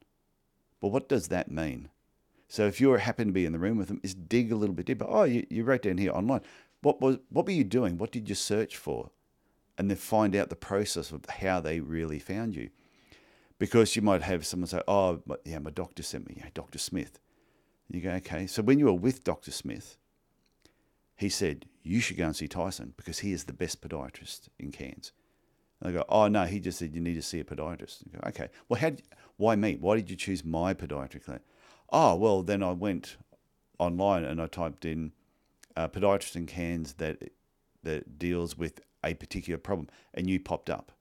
well, 0.80 0.90
what 0.90 1.08
does 1.08 1.28
that 1.28 1.50
mean? 1.50 1.90
So 2.48 2.66
if 2.66 2.80
you 2.80 2.90
happen 2.92 3.26
to 3.28 3.32
be 3.32 3.44
in 3.44 3.52
the 3.52 3.58
room 3.58 3.76
with 3.76 3.88
them, 3.88 4.00
is 4.02 4.14
dig 4.14 4.50
a 4.50 4.56
little 4.56 4.74
bit 4.74 4.86
deeper. 4.86 5.04
Oh, 5.06 5.24
you, 5.24 5.46
you 5.50 5.64
wrote 5.64 5.82
down 5.82 5.98
here 5.98 6.12
online. 6.12 6.40
What 6.80 7.00
was 7.02 7.18
what 7.28 7.44
were 7.44 7.52
you 7.52 7.64
doing? 7.64 7.98
What 7.98 8.12
did 8.12 8.28
you 8.28 8.34
search 8.34 8.76
for? 8.76 9.10
And 9.78 9.88
then 9.88 9.96
find 9.96 10.34
out 10.34 10.50
the 10.50 10.56
process 10.56 11.12
of 11.12 11.24
how 11.26 11.60
they 11.60 11.80
really 11.80 12.18
found 12.18 12.56
you. 12.56 12.70
Because 13.58 13.96
you 13.96 14.02
might 14.02 14.22
have 14.22 14.44
someone 14.44 14.66
say, 14.66 14.82
"Oh, 14.86 15.22
yeah, 15.44 15.58
my 15.60 15.70
doctor 15.70 16.02
sent 16.02 16.28
me, 16.28 16.34
yeah, 16.38 16.48
Doctor 16.52 16.78
Smith." 16.78 17.18
You 17.88 18.00
go, 18.00 18.10
"Okay." 18.10 18.46
So 18.46 18.62
when 18.62 18.78
you 18.78 18.86
were 18.86 18.92
with 18.92 19.24
Doctor 19.24 19.50
Smith, 19.50 19.96
he 21.18 21.28
said, 21.28 21.66
You 21.82 22.00
should 22.00 22.16
go 22.16 22.26
and 22.26 22.36
see 22.36 22.48
Tyson 22.48 22.94
because 22.96 23.18
he 23.18 23.32
is 23.32 23.44
the 23.44 23.52
best 23.52 23.82
podiatrist 23.82 24.48
in 24.58 24.70
Cairns. 24.70 25.12
And 25.80 25.90
I 25.90 25.92
go, 25.92 26.04
Oh, 26.08 26.28
no, 26.28 26.44
he 26.44 26.60
just 26.60 26.78
said 26.78 26.94
you 26.94 27.00
need 27.00 27.14
to 27.14 27.22
see 27.22 27.40
a 27.40 27.44
podiatrist. 27.44 28.04
Go, 28.12 28.20
okay, 28.28 28.48
well, 28.68 28.80
how, 28.80 28.92
why 29.36 29.56
me? 29.56 29.76
Why 29.78 29.96
did 29.96 30.08
you 30.08 30.16
choose 30.16 30.44
my 30.44 30.74
podiatry 30.74 31.22
clinic? 31.22 31.42
Oh, 31.90 32.14
well, 32.14 32.42
then 32.42 32.62
I 32.62 32.70
went 32.70 33.16
online 33.80 34.24
and 34.24 34.40
I 34.40 34.46
typed 34.46 34.84
in 34.84 35.12
a 35.76 35.88
podiatrist 35.88 36.36
in 36.36 36.46
Cairns 36.46 36.94
that, 36.94 37.32
that 37.82 38.18
deals 38.18 38.56
with 38.56 38.80
a 39.04 39.14
particular 39.14 39.58
problem, 39.58 39.88
and 40.14 40.28
you 40.28 40.40
popped 40.40 40.70
up. 40.70 40.92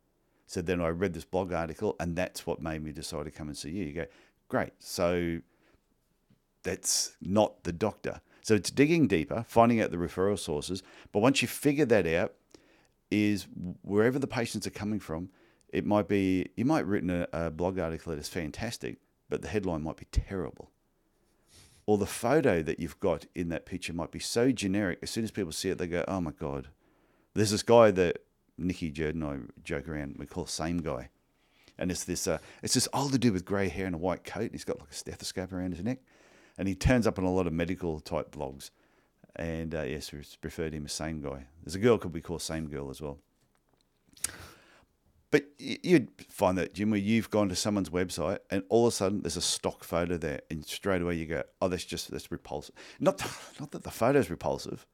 So 0.46 0.62
then 0.62 0.82
I 0.82 0.90
read 0.90 1.14
this 1.14 1.26
blog 1.26 1.52
article, 1.52 1.96
and 2.00 2.16
that's 2.16 2.48
what 2.48 2.62
made 2.62 2.84
me 2.84 2.92
decide 2.92 3.26
to 3.26 3.32
come 3.32 3.48
and 3.48 3.58
see 3.58 3.72
you. 3.72 3.86
You 3.86 3.94
go, 3.94 4.06
Great. 4.50 4.72
So 4.80 5.40
that's 6.64 7.16
not 7.22 7.64
the 7.64 7.74
doctor. 7.74 8.22
So 8.42 8.56
it's 8.56 8.72
digging 8.72 9.08
deeper, 9.08 9.46
finding 9.48 9.82
out 9.82 9.92
the 9.92 9.98
referral 9.98 10.40
sources. 10.40 10.84
But 11.12 11.20
once 11.20 11.42
you 11.42 11.48
figure 11.48 11.86
that 11.86 12.08
out, 12.08 12.34
is 13.10 13.48
wherever 13.84 14.20
the 14.20 14.28
patients 14.28 14.68
are 14.68 14.72
coming 14.72 15.00
from, 15.00 15.30
it 15.70 15.86
might 15.86 16.08
be 16.08 16.50
you 16.56 16.66
might 16.66 16.80
have 16.80 16.88
written 16.90 17.10
a, 17.10 17.28
a 17.32 17.52
blog 17.52 17.80
article 17.80 18.12
that 18.12 18.20
is 18.20 18.28
fantastic, 18.28 18.98
but 19.30 19.42
the 19.42 19.48
headline 19.48 19.82
might 19.82 19.98
be 19.98 20.08
terrible. 20.12 20.72
Or 21.86 21.98
the 21.98 22.06
photo 22.06 22.62
that 22.64 22.82
you've 22.82 23.00
got 23.00 23.26
in 23.34 23.48
that 23.50 23.66
picture 23.66 23.94
might 23.94 24.12
be 24.12 24.20
so 24.20 24.52
generic. 24.52 25.00
As 25.02 25.10
soon 25.10 25.24
as 25.24 25.32
people 25.32 25.54
see 25.54 25.70
it, 25.70 25.78
they 25.78 25.88
go, 25.88 26.04
"Oh 26.08 26.20
my 26.20 26.32
god!" 26.32 26.68
There's 27.38 27.52
this 27.52 27.62
guy 27.62 27.92
that 27.92 28.24
Nikki 28.58 28.92
Jerd 28.92 29.12
and 29.12 29.24
I 29.24 29.38
joke 29.64 29.88
around. 29.88 30.16
We 30.18 30.26
call 30.26 30.48
same 30.48 30.80
guy, 30.80 31.10
and 31.78 31.92
it's 31.92 32.04
this 32.04 32.26
uh, 32.26 32.40
it's 32.64 32.74
this 32.74 32.88
older 32.94 33.20
dude 33.20 33.34
with 33.34 33.46
grey 33.46 33.70
hair 33.70 33.86
and 33.86 33.94
a 33.94 34.00
white 34.00 34.24
coat. 34.24 34.42
And 34.42 34.52
he's 34.54 34.64
got 34.64 34.80
like 34.80 34.90
a 34.90 34.96
stethoscope 34.96 35.54
around 35.54 35.76
his 35.76 35.84
neck, 35.84 36.00
and 36.58 36.68
he 36.68 36.74
turns 36.74 37.06
up 37.06 37.20
on 37.20 37.26
a 37.26 37.32
lot 37.32 37.46
of 37.46 37.54
medical 37.54 38.00
type 38.00 38.32
blogs. 38.32 38.72
And 39.36 39.76
uh, 39.76 39.84
yes, 39.84 40.12
we 40.12 40.24
refer 40.42 40.72
to 40.72 40.76
him 40.76 40.86
as 40.86 40.94
same 40.94 41.22
guy. 41.22 41.46
There's 41.64 41.76
a 41.76 41.80
girl 41.80 42.00
could 42.00 42.12
be 42.12 42.22
called 42.22 42.42
same 42.42 42.70
girl 42.70 42.90
as 42.90 43.04
well. 43.04 43.20
But 45.30 45.44
you'd 45.60 46.10
find 46.30 46.58
that, 46.58 46.74
Jim, 46.74 46.90
where 46.90 47.00
you've 47.00 47.30
gone 47.30 47.50
to 47.50 47.56
someone's 47.56 47.92
website 47.92 48.40
and 48.50 48.64
all 48.70 48.88
of 48.88 48.94
a 48.94 48.96
sudden 48.96 49.22
there's 49.22 49.38
a 49.38 49.42
stock 49.44 49.84
photo 49.84 50.18
there, 50.18 50.42
and 50.50 50.66
straight 50.66 51.04
away 51.04 51.14
you 51.14 51.28
go, 51.28 51.44
"Oh, 51.62 51.68
that's 51.68 51.86
just 51.86 52.10
that's 52.10 52.32
repulsive." 52.32 52.74
Not 53.00 53.20
not 53.60 53.70
that 53.74 53.84
the 53.84 53.92
photo's 53.92 54.32
repulsive, 54.32 54.88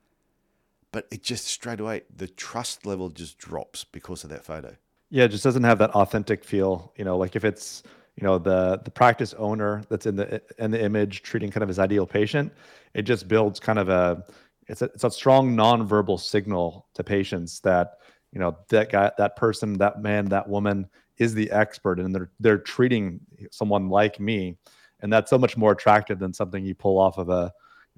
but 0.94 1.08
it 1.12 1.24
just 1.24 1.48
straight 1.48 1.82
away 1.82 2.04
the 2.16 2.28
trust 2.28 2.86
level 2.86 3.10
just 3.10 3.38
drops 3.38 3.84
because 3.84 4.24
of 4.24 4.30
that 4.30 4.46
photo. 4.46 4.74
Yeah, 5.10 5.26
it 5.26 5.30
just 5.30 5.44
doesn't 5.44 5.64
have 5.64 5.80
that 5.80 5.90
authentic 5.92 6.46
feel. 6.46 6.94
You 6.96 7.04
know, 7.04 7.18
like 7.18 7.36
if 7.36 7.44
it's 7.44 7.84
you 8.16 8.26
know 8.26 8.38
the 8.38 8.80
the 8.86 8.92
practice 8.92 9.34
owner 9.34 9.84
that's 9.90 10.06
in 10.06 10.16
the 10.16 10.42
in 10.60 10.72
the 10.72 10.82
image 10.82 11.24
treating 11.24 11.52
kind 11.52 11.64
of 11.64 11.68
his 11.68 11.80
ideal 11.80 12.06
patient, 12.06 12.54
it 12.94 13.02
just 13.02 13.28
builds 13.28 13.60
kind 13.60 13.80
of 13.80 13.90
a 13.90 14.24
it's 14.68 14.82
a, 14.82 14.86
it's 14.86 15.04
a 15.04 15.12
strong 15.12 15.56
nonverbal 15.58 16.20
signal 16.20 16.88
to 16.94 17.04
patients 17.04 17.60
that 17.62 17.98
you 18.32 18.40
know 18.40 18.56
that 18.70 18.90
guy 18.90 19.12
that 19.18 19.36
person 19.36 19.74
that 19.80 20.02
man 20.02 20.26
that 20.26 20.48
woman 20.48 20.88
is 21.18 21.34
the 21.34 21.52
expert 21.52 22.00
and 22.00 22.16
they're 22.16 22.32
they're 22.40 22.58
treating 22.58 23.20
someone 23.52 23.90
like 23.90 24.20
me 24.20 24.56
and 25.02 25.12
that's 25.12 25.30
so 25.30 25.38
much 25.38 25.58
more 25.58 25.74
attractive 25.74 26.18
than 26.18 26.34
something 26.34 26.66
you 26.66 26.74
pull 26.74 26.98
off 26.98 27.18
of 27.18 27.30
a 27.30 27.52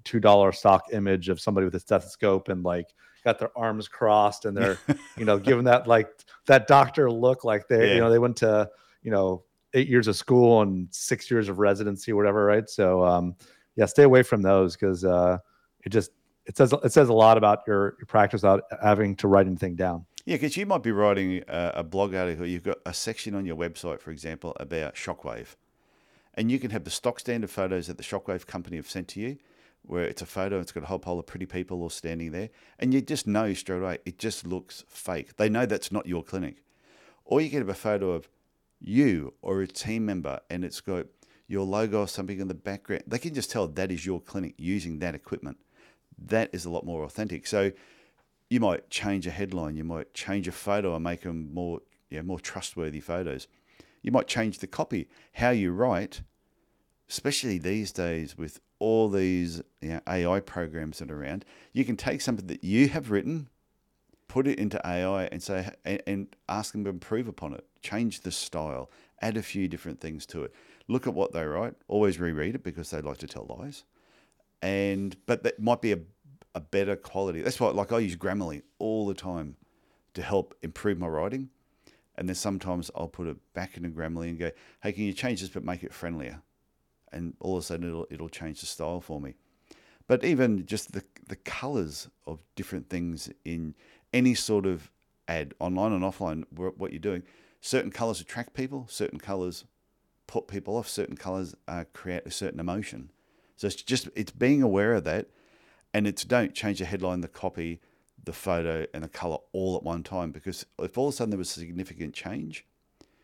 two 0.06 0.20
dollar 0.20 0.52
stock 0.52 0.86
image 0.94 1.30
of 1.30 1.40
somebody 1.42 1.66
with 1.66 1.76
a 1.76 1.80
stethoscope 1.80 2.48
and 2.48 2.64
like 2.64 2.94
got 3.24 3.40
their 3.40 3.56
arms 3.58 3.88
crossed 3.88 4.46
and 4.46 4.56
they're 4.56 4.78
you 5.18 5.26
know 5.26 5.38
giving 5.38 5.66
that 5.66 5.88
like 5.88 6.08
that 6.46 6.68
doctor 6.68 7.12
look 7.12 7.44
like 7.44 7.68
they 7.68 7.88
yeah. 7.88 7.94
you 7.96 8.00
know 8.00 8.10
they 8.10 8.20
went 8.20 8.38
to 8.38 8.70
you 9.02 9.12
know 9.12 9.44
eight 9.74 9.90
years 9.90 10.08
of 10.08 10.16
school 10.16 10.62
and 10.62 10.88
six 10.92 11.30
years 11.30 11.50
of 11.50 11.60
residency 11.60 12.12
or 12.12 12.16
whatever 12.16 12.46
right 12.46 12.70
so 12.70 13.04
um 13.04 13.36
yeah 13.76 13.86
stay 13.86 14.04
away 14.04 14.24
from 14.24 14.42
those 14.42 14.76
because 14.76 15.04
uh 15.04 15.38
it 15.84 15.90
just 15.90 16.12
it 16.46 16.56
says 16.56 16.74
it 16.84 16.94
says 16.94 17.10
a 17.10 17.14
lot 17.14 17.38
about 17.38 17.60
your 17.68 17.96
your 18.00 18.06
practice 18.08 18.44
without 18.44 18.64
having 18.82 19.16
to 19.16 19.28
write 19.28 19.48
anything 19.48 19.76
down 19.76 20.06
yeah, 20.26 20.38
because 20.38 20.58
you 20.58 20.66
might 20.66 20.82
be 20.82 20.92
writing 20.92 21.44
a, 21.48 21.74
a, 21.76 21.84
blog 21.84 22.16
article. 22.16 22.48
You've 22.48 22.64
got 22.64 22.80
a 22.84 22.96
section 22.96 23.36
on 23.36 23.46
your 23.46 23.56
website, 23.56 24.00
for 24.00 24.10
example, 24.10 24.58
about 24.60 24.96
Shockwave. 24.96 25.56
And 26.34 26.52
you 26.52 26.58
can 26.58 26.72
have 26.72 26.84
the 26.84 26.90
stock 26.90 27.20
standard 27.20 27.52
photos 27.52 27.86
that 27.88 27.98
the 27.98 28.04
Shockwave 28.04 28.48
company 28.48 28.78
have 28.78 28.90
sent 28.90 29.08
to 29.10 29.20
you, 29.20 29.38
where 29.88 30.04
it's 30.04 30.22
a 30.22 30.26
photo, 30.26 30.60
it's 30.60 30.72
got 30.72 30.84
a 30.84 30.88
whole 30.88 31.00
pile 31.00 31.20
of 31.20 31.26
pretty 31.26 31.46
people 31.46 31.82
all 31.82 31.90
standing 31.90 32.32
there. 32.32 32.50
And 32.80 32.94
you 32.94 33.02
just 33.02 33.28
know 33.28 33.54
straight 33.54 33.82
away, 33.82 33.98
it 34.06 34.18
just 34.18 34.46
looks 34.46 34.84
fake. 34.88 35.38
They 35.38 35.50
know 35.50 35.66
that's 35.66 35.92
not 35.92 36.06
your 36.08 36.24
clinic. 36.24 36.64
Or 37.24 37.42
you 37.42 37.50
get 37.50 37.68
a 37.68 37.74
photo 37.74 38.12
of 38.12 38.30
you 38.80 39.34
or 39.42 39.62
a 39.62 39.68
team 39.68 40.06
member 40.06 40.40
and 40.50 40.64
it's 40.64 40.82
got 40.82 41.08
your 41.48 41.66
logo 41.66 42.02
or 42.02 42.08
something 42.08 42.40
in 42.40 42.48
the 42.48 42.54
background. 42.54 43.04
They 43.08 43.20
can 43.20 43.34
just 43.34 43.52
tell 43.52 43.68
that 43.68 43.92
is 43.92 44.06
your 44.06 44.22
clinic 44.22 44.56
using 44.58 45.00
that 45.00 45.16
equipment. 45.16 45.58
That 46.18 46.50
is 46.54 46.66
a 46.66 46.70
lot 46.70 46.86
more 46.86 47.04
authentic. 47.04 47.48
So 47.48 47.72
you 48.50 48.60
might 48.60 48.90
change 48.90 49.28
a 49.28 49.32
headline, 49.32 49.76
you 49.76 49.84
might 49.84 50.14
change 50.14 50.48
a 50.48 50.52
photo 50.52 50.96
and 50.96 51.04
make 51.04 51.22
them 51.22 51.54
more, 51.54 51.82
yeah, 52.10 52.22
more 52.22 52.40
trustworthy 52.40 53.00
photos. 53.00 53.48
You 54.02 54.12
might 54.12 54.28
change 54.28 54.60
the 54.60 54.68
copy, 54.68 55.08
how 55.34 55.50
you 55.50 55.72
write, 55.72 56.22
especially 57.10 57.58
these 57.58 57.92
days 57.92 58.38
with 58.38 58.60
all 58.80 59.10
these 59.10 59.62
you 59.82 59.90
know, 59.90 60.00
AI 60.08 60.40
programs 60.40 61.00
that 61.00 61.12
are 61.12 61.22
around. 61.22 61.46
You 61.74 61.86
can 61.86 61.98
take 61.98 62.22
something 62.22 62.48
that 62.48 62.64
you 62.64 62.90
have 62.90 63.12
written, 63.12 63.50
put 64.28 64.48
it 64.48 64.60
into 64.60 64.80
AI, 64.86 65.26
and 65.26 65.42
say 65.42 65.70
and, 65.86 66.02
and 66.08 66.28
ask 66.50 66.72
them 66.72 66.84
to 66.84 66.90
improve 66.90 67.28
upon 67.28 67.54
it, 67.54 67.66
change 67.82 68.22
the 68.22 68.32
style, 68.32 68.90
add 69.22 69.38
a 69.38 69.44
few 69.44 69.68
different 69.68 70.00
things 70.00 70.26
to 70.28 70.44
it. 70.44 70.54
Look 70.88 71.08
at 71.08 71.14
what 71.14 71.32
they 71.32 71.46
write. 71.46 71.76
Always 71.88 72.20
reread 72.20 72.56
it 72.56 72.64
because 72.64 72.92
they 72.92 73.02
like 73.02 73.18
to 73.18 73.28
tell 73.28 73.46
lies. 73.60 73.84
And 74.62 75.16
but 75.26 75.44
that 75.44 75.60
might 75.60 75.82
be 75.82 75.94
a 75.94 76.00
a 76.56 76.62
better 76.62 76.96
quality. 76.96 77.42
That's 77.42 77.60
why, 77.60 77.70
like, 77.70 77.92
I 77.92 78.00
use 78.00 78.16
Grammarly 78.16 78.64
all 78.80 79.06
the 79.06 79.14
time 79.14 79.58
to 80.14 80.22
help 80.22 80.56
improve 80.64 80.98
my 80.98 81.08
writing. 81.08 81.50
And 82.18 82.30
then 82.30 82.36
sometimes 82.36 82.90
I'll 82.96 83.10
put 83.10 83.28
it 83.28 83.36
back 83.54 83.76
into 83.76 83.90
Grammarly 83.90 84.30
and 84.30 84.40
go, 84.40 84.52
hey, 84.82 84.94
can 84.94 85.04
you 85.04 85.12
change 85.12 85.42
this 85.42 85.50
but 85.50 85.66
make 85.66 85.84
it 85.84 85.94
friendlier? 85.94 86.42
And 87.16 87.34
all 87.40 87.58
of 87.58 87.64
a 87.64 87.66
sudden 87.66 87.88
it'll, 87.88 88.08
it'll 88.12 88.30
change 88.30 88.60
the 88.60 88.68
style 88.68 89.02
for 89.02 89.20
me. 89.20 89.34
But 90.08 90.24
even 90.24 90.66
just 90.68 90.92
the, 90.92 91.04
the 91.28 91.36
colors 91.36 92.10
of 92.28 92.40
different 92.56 92.90
things 92.90 93.30
in 93.44 93.74
any 94.14 94.36
sort 94.36 94.68
of 94.68 94.92
ad, 95.28 95.56
online 95.60 95.94
and 95.94 96.04
offline, 96.04 96.44
what 96.52 96.92
you're 96.92 97.00
doing, 97.00 97.24
certain 97.62 97.90
colors 97.90 98.22
attract 98.22 98.54
people, 98.54 98.86
certain 98.90 99.20
colors 99.20 99.66
put 100.28 100.48
people 100.48 100.78
off, 100.78 100.88
certain 100.88 101.16
colors 101.16 101.56
uh, 101.68 101.86
create 101.94 102.24
a 102.26 102.32
certain 102.32 102.60
emotion. 102.60 103.12
So 103.56 103.68
it's 103.68 103.76
just, 103.76 104.10
it's 104.16 104.32
being 104.32 104.62
aware 104.62 104.94
of 104.94 105.06
that 105.06 105.28
and 105.94 106.06
it's 106.06 106.26
don't 106.26 106.54
change 106.54 106.80
the 106.80 106.86
headline, 106.86 107.22
the 107.22 107.28
copy, 107.28 107.80
the 108.24 108.34
photo, 108.34 108.86
and 108.94 109.04
the 109.04 109.08
color 109.08 109.38
all 109.54 109.78
at 109.78 109.84
one 109.84 110.04
time 110.04 110.32
because 110.32 110.66
if 110.80 110.98
all 110.98 111.08
of 111.08 111.14
a 111.14 111.18
sudden 111.18 111.32
there 111.32 111.38
was 111.38 111.56
a 111.56 111.60
significant 111.60 112.14
change, 112.14 112.66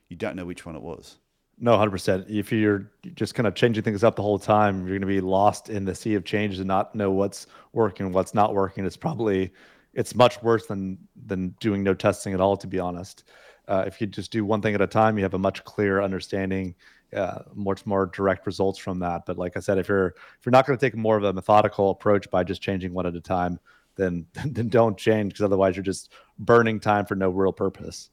you 0.07 0.15
don't 0.15 0.35
know 0.35 0.45
which 0.45 0.65
one 0.65 0.75
it 0.75 0.81
was. 0.81 1.17
No, 1.63 1.77
hundred 1.77 1.91
percent. 1.91 2.25
If 2.27 2.51
you're 2.51 2.91
just 3.13 3.35
kind 3.35 3.45
of 3.45 3.53
changing 3.53 3.83
things 3.83 4.03
up 4.03 4.15
the 4.15 4.23
whole 4.23 4.39
time, 4.39 4.79
you're 4.79 4.97
going 4.97 5.01
to 5.01 5.07
be 5.07 5.21
lost 5.21 5.69
in 5.69 5.85
the 5.85 5.93
sea 5.93 6.15
of 6.15 6.25
change 6.25 6.57
and 6.57 6.67
not 6.67 6.95
know 6.95 7.11
what's 7.11 7.45
working, 7.73 8.11
what's 8.11 8.33
not 8.33 8.55
working. 8.55 8.83
It's 8.83 8.97
probably 8.97 9.53
it's 9.93 10.15
much 10.15 10.41
worse 10.41 10.65
than 10.65 10.97
than 11.27 11.49
doing 11.59 11.83
no 11.83 11.93
testing 11.93 12.33
at 12.33 12.41
all. 12.41 12.57
To 12.57 12.65
be 12.65 12.79
honest, 12.79 13.25
uh, 13.67 13.83
if 13.85 14.01
you 14.01 14.07
just 14.07 14.31
do 14.31 14.43
one 14.43 14.59
thing 14.59 14.73
at 14.73 14.81
a 14.81 14.87
time, 14.87 15.17
you 15.17 15.23
have 15.23 15.35
a 15.35 15.39
much 15.39 15.63
clearer 15.63 16.01
understanding 16.01 16.73
uh, 17.15 17.43
much 17.53 17.85
more 17.85 18.07
direct 18.07 18.47
results 18.47 18.79
from 18.79 18.97
that. 18.99 19.27
But 19.27 19.37
like 19.37 19.55
I 19.55 19.59
said, 19.59 19.77
if 19.77 19.87
you're 19.87 20.07
if 20.07 20.45
you're 20.45 20.51
not 20.51 20.65
going 20.65 20.79
to 20.79 20.83
take 20.83 20.95
more 20.95 21.15
of 21.15 21.23
a 21.23 21.31
methodical 21.31 21.91
approach 21.91 22.27
by 22.31 22.43
just 22.43 22.63
changing 22.63 22.91
one 22.91 23.05
at 23.05 23.15
a 23.15 23.21
time, 23.21 23.59
then 23.97 24.25
then 24.45 24.67
don't 24.67 24.97
change 24.97 25.33
because 25.33 25.43
otherwise 25.43 25.75
you're 25.75 25.83
just 25.83 26.11
burning 26.39 26.79
time 26.79 27.05
for 27.05 27.13
no 27.13 27.29
real 27.29 27.53
purpose. 27.53 28.09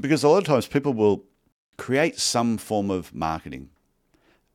Because 0.00 0.24
a 0.24 0.28
lot 0.28 0.38
of 0.38 0.44
times 0.44 0.66
people 0.66 0.94
will 0.94 1.24
create 1.78 2.18
some 2.18 2.58
form 2.58 2.90
of 2.90 3.14
marketing. 3.14 3.70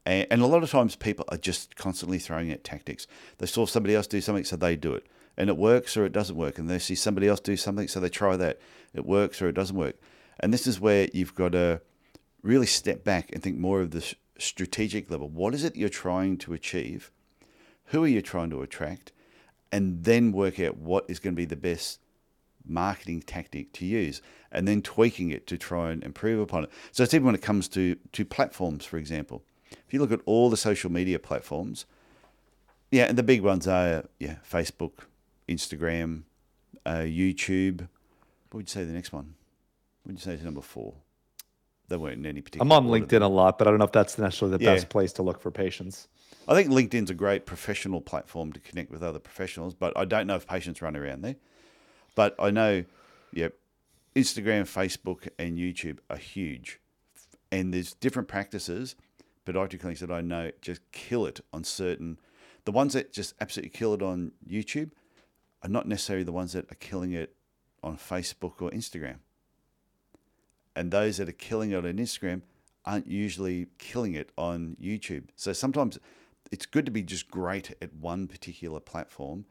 And, 0.05 0.27
and 0.29 0.41
a 0.41 0.45
lot 0.45 0.61
of 0.61 0.69
times 0.69 0.95
people 0.95 1.25
are 1.29 1.37
just 1.37 1.75
constantly 1.75 2.19
throwing 2.19 2.51
out 2.51 2.63
tactics. 2.63 3.07
They 3.39 3.47
saw 3.47 3.65
somebody 3.65 3.95
else 3.95 4.05
do 4.05 4.21
something, 4.21 4.43
so 4.43 4.55
they 4.55 4.75
do 4.75 4.93
it. 4.93 5.07
And 5.35 5.49
it 5.49 5.57
works 5.57 5.97
or 5.97 6.05
it 6.05 6.11
doesn't 6.11 6.35
work. 6.35 6.59
And 6.59 6.69
they 6.69 6.77
see 6.77 6.93
somebody 6.93 7.27
else 7.27 7.39
do 7.39 7.57
something, 7.57 7.87
so 7.87 7.99
they 7.99 8.09
try 8.09 8.37
that. 8.37 8.59
It 8.93 9.05
works 9.05 9.41
or 9.41 9.47
it 9.47 9.55
doesn't 9.55 9.75
work. 9.75 9.95
And 10.39 10.53
this 10.53 10.67
is 10.67 10.79
where 10.79 11.07
you've 11.13 11.33
got 11.33 11.53
to 11.53 11.81
really 12.43 12.67
step 12.67 13.03
back 13.03 13.31
and 13.31 13.41
think 13.41 13.57
more 13.57 13.81
of 13.81 13.91
the 13.91 14.13
strategic 14.37 15.09
level. 15.09 15.29
What 15.29 15.55
is 15.55 15.63
it 15.63 15.75
you're 15.75 15.89
trying 15.89 16.37
to 16.39 16.53
achieve? 16.53 17.09
Who 17.85 18.03
are 18.03 18.07
you 18.07 18.21
trying 18.21 18.49
to 18.51 18.61
attract? 18.61 19.11
And 19.71 20.03
then 20.03 20.33
work 20.33 20.59
out 20.59 20.77
what 20.77 21.05
is 21.07 21.19
going 21.19 21.33
to 21.33 21.37
be 21.37 21.45
the 21.45 21.55
best 21.55 21.99
marketing 22.65 23.21
tactic 23.21 23.73
to 23.73 23.85
use 23.85 24.21
and 24.51 24.67
then 24.67 24.81
tweaking 24.81 25.31
it 25.31 25.47
to 25.47 25.57
try 25.57 25.91
and 25.91 26.03
improve 26.03 26.39
upon 26.39 26.65
it. 26.65 26.71
So 26.91 27.03
it's 27.03 27.13
even 27.13 27.25
when 27.25 27.35
it 27.35 27.41
comes 27.41 27.67
to, 27.69 27.95
to 28.13 28.25
platforms, 28.25 28.85
for 28.85 28.97
example. 28.97 29.43
If 29.71 29.93
you 29.93 29.99
look 29.99 30.11
at 30.11 30.21
all 30.25 30.49
the 30.49 30.57
social 30.57 30.91
media 30.91 31.19
platforms, 31.19 31.85
yeah, 32.91 33.05
and 33.05 33.17
the 33.17 33.23
big 33.23 33.41
ones 33.41 33.67
are 33.67 34.05
yeah, 34.19 34.35
Facebook, 34.49 34.91
Instagram, 35.49 36.23
uh, 36.85 36.99
YouTube. 36.99 37.81
What 38.51 38.59
would 38.59 38.69
you 38.69 38.71
say 38.71 38.83
the 38.83 38.93
next 38.93 39.11
one? 39.11 39.33
What 40.03 40.11
would 40.11 40.19
you 40.19 40.23
say 40.23 40.33
is 40.33 40.43
number 40.43 40.61
four? 40.61 40.93
They 41.87 41.97
weren't 41.97 42.17
in 42.17 42.25
any 42.25 42.41
particular. 42.41 42.65
I'm 42.65 42.71
on 42.71 42.87
LinkedIn 42.87 43.21
a 43.21 43.27
lot, 43.27 43.57
but 43.57 43.67
I 43.67 43.71
don't 43.71 43.79
know 43.79 43.85
if 43.85 43.91
that's 43.91 44.17
necessarily 44.17 44.57
the 44.57 44.63
yeah. 44.63 44.75
best 44.75 44.89
place 44.89 45.11
to 45.13 45.23
look 45.23 45.41
for 45.41 45.51
patients. 45.51 46.07
I 46.47 46.53
think 46.53 46.69
LinkedIn's 46.69 47.09
a 47.09 47.13
great 47.13 47.45
professional 47.45 48.01
platform 48.01 48.53
to 48.53 48.59
connect 48.59 48.91
with 48.91 49.01
other 49.01 49.19
professionals, 49.19 49.73
but 49.73 49.95
I 49.97 50.05
don't 50.05 50.27
know 50.27 50.35
if 50.35 50.47
patients 50.47 50.81
run 50.81 50.95
around 50.95 51.21
there. 51.23 51.35
But 52.15 52.35
I 52.39 52.51
know, 52.51 52.85
yeah, 53.31 53.49
Instagram, 54.15 54.63
Facebook, 54.63 55.27
and 55.39 55.57
YouTube 55.57 55.99
are 56.09 56.17
huge, 56.17 56.79
and 57.51 57.73
there's 57.73 57.93
different 57.93 58.27
practices. 58.27 58.95
But 59.45 59.55
Podiatry 59.55 59.79
clinics 59.79 59.99
that 59.99 60.11
I 60.11 60.21
know 60.21 60.51
just 60.61 60.79
kill 60.93 61.25
it 61.25 61.41
on 61.51 61.65
certain. 61.65 62.17
The 62.63 62.71
ones 62.71 62.93
that 62.93 63.11
just 63.11 63.33
absolutely 63.41 63.71
kill 63.71 63.93
it 63.93 64.01
on 64.01 64.31
YouTube 64.47 64.91
are 65.61 65.69
not 65.69 65.85
necessarily 65.85 66.23
the 66.23 66.31
ones 66.31 66.53
that 66.53 66.71
are 66.71 66.75
killing 66.75 67.11
it 67.11 67.35
on 67.83 67.97
Facebook 67.97 68.61
or 68.61 68.71
Instagram 68.71 69.17
and 70.75 70.91
those 70.91 71.17
that 71.17 71.29
are 71.29 71.33
killing 71.33 71.71
it 71.71 71.77
on 71.77 71.83
Instagram 71.83 72.41
aren't 72.85 73.07
usually 73.07 73.67
killing 73.77 74.13
it 74.13 74.31
on 74.37 74.75
YouTube. 74.81 75.25
So 75.35 75.53
sometimes 75.53 75.99
it's 76.51 76.65
good 76.65 76.85
to 76.85 76.91
be 76.91 77.01
just 77.01 77.29
great 77.29 77.75
at 77.81 77.93
one 77.93 78.27
particular 78.27 78.79
platform 78.79 79.45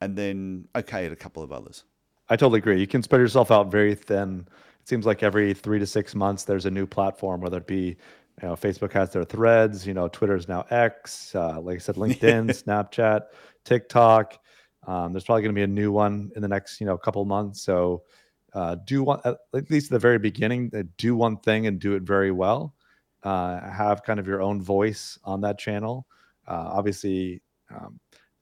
and 0.00 0.16
then 0.16 0.68
okay 0.74 1.04
at 1.06 1.12
a 1.12 1.16
couple 1.16 1.42
of 1.42 1.52
others. 1.52 1.84
I 2.30 2.36
totally 2.36 2.58
agree. 2.58 2.80
You 2.80 2.86
can 2.86 3.02
spread 3.02 3.20
yourself 3.20 3.50
out 3.50 3.70
very 3.70 3.94
thin. 3.94 4.46
It 4.80 4.88
seems 4.88 5.04
like 5.04 5.22
every 5.22 5.52
three 5.52 5.78
to 5.80 5.86
six 5.86 6.14
months 6.14 6.44
there's 6.44 6.64
a 6.64 6.70
new 6.70 6.86
platform, 6.86 7.40
whether 7.40 7.58
it 7.58 7.66
be 7.66 7.96
you 8.40 8.48
know, 8.48 8.54
Facebook 8.54 8.92
has 8.92 9.10
their 9.10 9.24
threads, 9.24 9.86
you 9.86 9.92
know, 9.92 10.08
Twitter 10.08 10.36
is 10.36 10.48
now 10.48 10.64
X, 10.70 11.34
uh, 11.34 11.60
like 11.60 11.76
I 11.76 11.78
said, 11.78 11.94
LinkedIn, 11.96 12.46
Snapchat, 12.50 13.22
TikTok. 13.64 14.38
Um, 14.86 15.12
there's 15.12 15.24
probably 15.24 15.42
going 15.42 15.54
to 15.54 15.58
be 15.58 15.64
a 15.64 15.66
new 15.66 15.92
one 15.92 16.30
in 16.36 16.42
the 16.42 16.48
next, 16.48 16.80
you 16.80 16.86
know, 16.86 16.96
couple 16.96 17.24
months. 17.24 17.62
So 17.62 18.04
uh, 18.54 18.76
do 18.86 19.02
one 19.02 19.20
at 19.24 19.70
least 19.70 19.86
at 19.86 19.90
the 19.90 19.98
very 19.98 20.18
beginning. 20.18 20.70
Uh, 20.74 20.84
do 20.96 21.14
one 21.14 21.36
thing 21.38 21.66
and 21.66 21.78
do 21.78 21.94
it 21.94 22.02
very 22.02 22.30
well. 22.30 22.74
Uh, 23.22 23.60
have 23.70 24.02
kind 24.02 24.18
of 24.18 24.26
your 24.26 24.40
own 24.40 24.62
voice 24.62 25.18
on 25.24 25.40
that 25.42 25.58
channel. 25.58 26.06
Uh, 26.48 26.70
obviously, 26.72 27.42
um, 27.74 28.00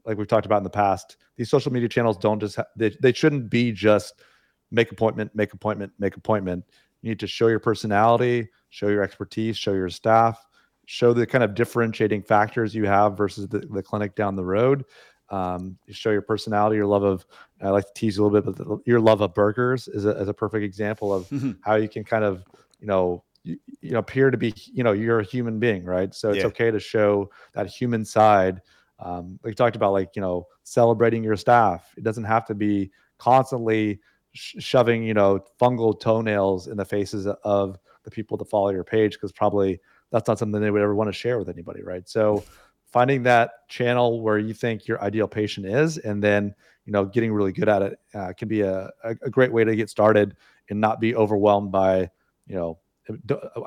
like 0.08 0.18
we've 0.18 0.26
talked 0.26 0.46
about 0.46 0.56
in 0.56 0.64
the 0.64 0.70
past, 0.70 1.18
these 1.36 1.50
social 1.50 1.72
media 1.72 1.88
channels 1.88 2.16
don't 2.16 2.40
just 2.40 2.56
ha- 2.56 2.64
they, 2.74 2.96
they 3.00 3.12
shouldn't 3.12 3.50
be 3.50 3.70
just 3.70 4.22
make 4.70 4.90
appointment, 4.90 5.30
make 5.34 5.52
appointment, 5.52 5.92
make 5.98 6.16
appointment. 6.16 6.64
You 7.02 7.10
need 7.10 7.20
to 7.20 7.26
show 7.26 7.46
your 7.46 7.60
personality, 7.60 8.48
show 8.70 8.88
your 8.88 9.02
expertise, 9.02 9.56
show 9.56 9.72
your 9.74 9.90
staff, 9.90 10.44
show 10.86 11.12
the 11.12 11.26
kind 11.26 11.44
of 11.44 11.54
differentiating 11.54 12.22
factors 12.22 12.74
you 12.74 12.86
have 12.86 13.16
versus 13.16 13.46
the, 13.48 13.60
the 13.60 13.82
clinic 13.82 14.16
down 14.16 14.34
the 14.34 14.44
road. 14.44 14.84
Um, 15.30 15.78
you 15.86 15.92
show 15.92 16.10
your 16.10 16.22
personality, 16.22 16.76
your 16.76 16.86
love 16.86 17.02
of, 17.02 17.26
I 17.60 17.68
like 17.68 17.84
to 17.84 17.92
tease 17.94 18.16
you 18.16 18.24
a 18.24 18.26
little 18.26 18.40
bit, 18.40 18.56
but 18.56 18.66
the, 18.66 18.78
your 18.86 18.98
love 18.98 19.20
of 19.20 19.34
burgers 19.34 19.86
is 19.86 20.06
a, 20.06 20.10
is 20.20 20.28
a 20.28 20.34
perfect 20.34 20.64
example 20.64 21.12
of 21.12 21.28
Mm-hmm. 21.30 21.52
how 21.60 21.74
you 21.76 21.88
can 21.88 22.02
kind 22.02 22.24
of, 22.24 22.44
you 22.80 22.86
know, 22.86 23.22
you, 23.44 23.58
you 23.80 23.90
know, 23.92 23.98
appear 23.98 24.30
to 24.30 24.38
be, 24.38 24.54
you 24.56 24.82
know, 24.82 24.92
you're 24.92 25.20
a 25.20 25.24
human 25.24 25.58
being, 25.58 25.84
right? 25.84 26.14
So 26.14 26.30
it's 26.30 26.38
Yeah. 26.38 26.46
okay 26.46 26.70
to 26.70 26.80
show 26.80 27.30
that 27.52 27.66
human 27.66 28.04
side. 28.04 28.62
Um, 29.00 29.38
we 29.42 29.54
talked 29.54 29.76
about 29.76 29.92
like, 29.92 30.16
you 30.16 30.22
know, 30.22 30.46
celebrating 30.64 31.22
your 31.22 31.36
staff. 31.36 31.92
It 31.96 32.04
doesn't 32.04 32.24
have 32.24 32.46
to 32.46 32.54
be 32.54 32.90
constantly 33.18 34.00
sh- 34.32 34.56
shoving, 34.58 35.02
you 35.02 35.14
know, 35.14 35.40
fungal 35.60 35.98
toenails 35.98 36.68
in 36.68 36.76
the 36.76 36.84
faces 36.84 37.26
of 37.26 37.78
the 38.02 38.10
people 38.10 38.36
that 38.38 38.46
follow 38.46 38.70
your 38.70 38.84
page 38.84 39.14
because 39.14 39.32
probably 39.32 39.80
that's 40.10 40.28
not 40.28 40.38
something 40.38 40.60
they 40.60 40.70
would 40.70 40.82
ever 40.82 40.94
want 40.94 41.08
to 41.08 41.12
share 41.12 41.38
with 41.38 41.48
anybody, 41.48 41.82
right? 41.82 42.08
So 42.08 42.44
finding 42.90 43.22
that 43.22 43.68
channel 43.68 44.22
where 44.22 44.38
you 44.38 44.54
think 44.54 44.86
your 44.86 45.02
ideal 45.02 45.28
patient 45.28 45.66
is 45.66 45.98
and 45.98 46.22
then 46.22 46.54
you 46.86 46.92
know 46.92 47.04
getting 47.04 47.32
really 47.32 47.52
good 47.52 47.68
at 47.68 47.82
it 47.82 47.98
uh, 48.14 48.32
can 48.36 48.48
be 48.48 48.62
a, 48.62 48.90
a, 49.04 49.10
a 49.22 49.30
great 49.30 49.52
way 49.52 49.64
to 49.64 49.76
get 49.76 49.90
started 49.90 50.36
and 50.70 50.80
not 50.80 51.00
be 51.00 51.14
overwhelmed 51.14 51.70
by 51.70 52.10
you 52.46 52.54
know 52.54 52.78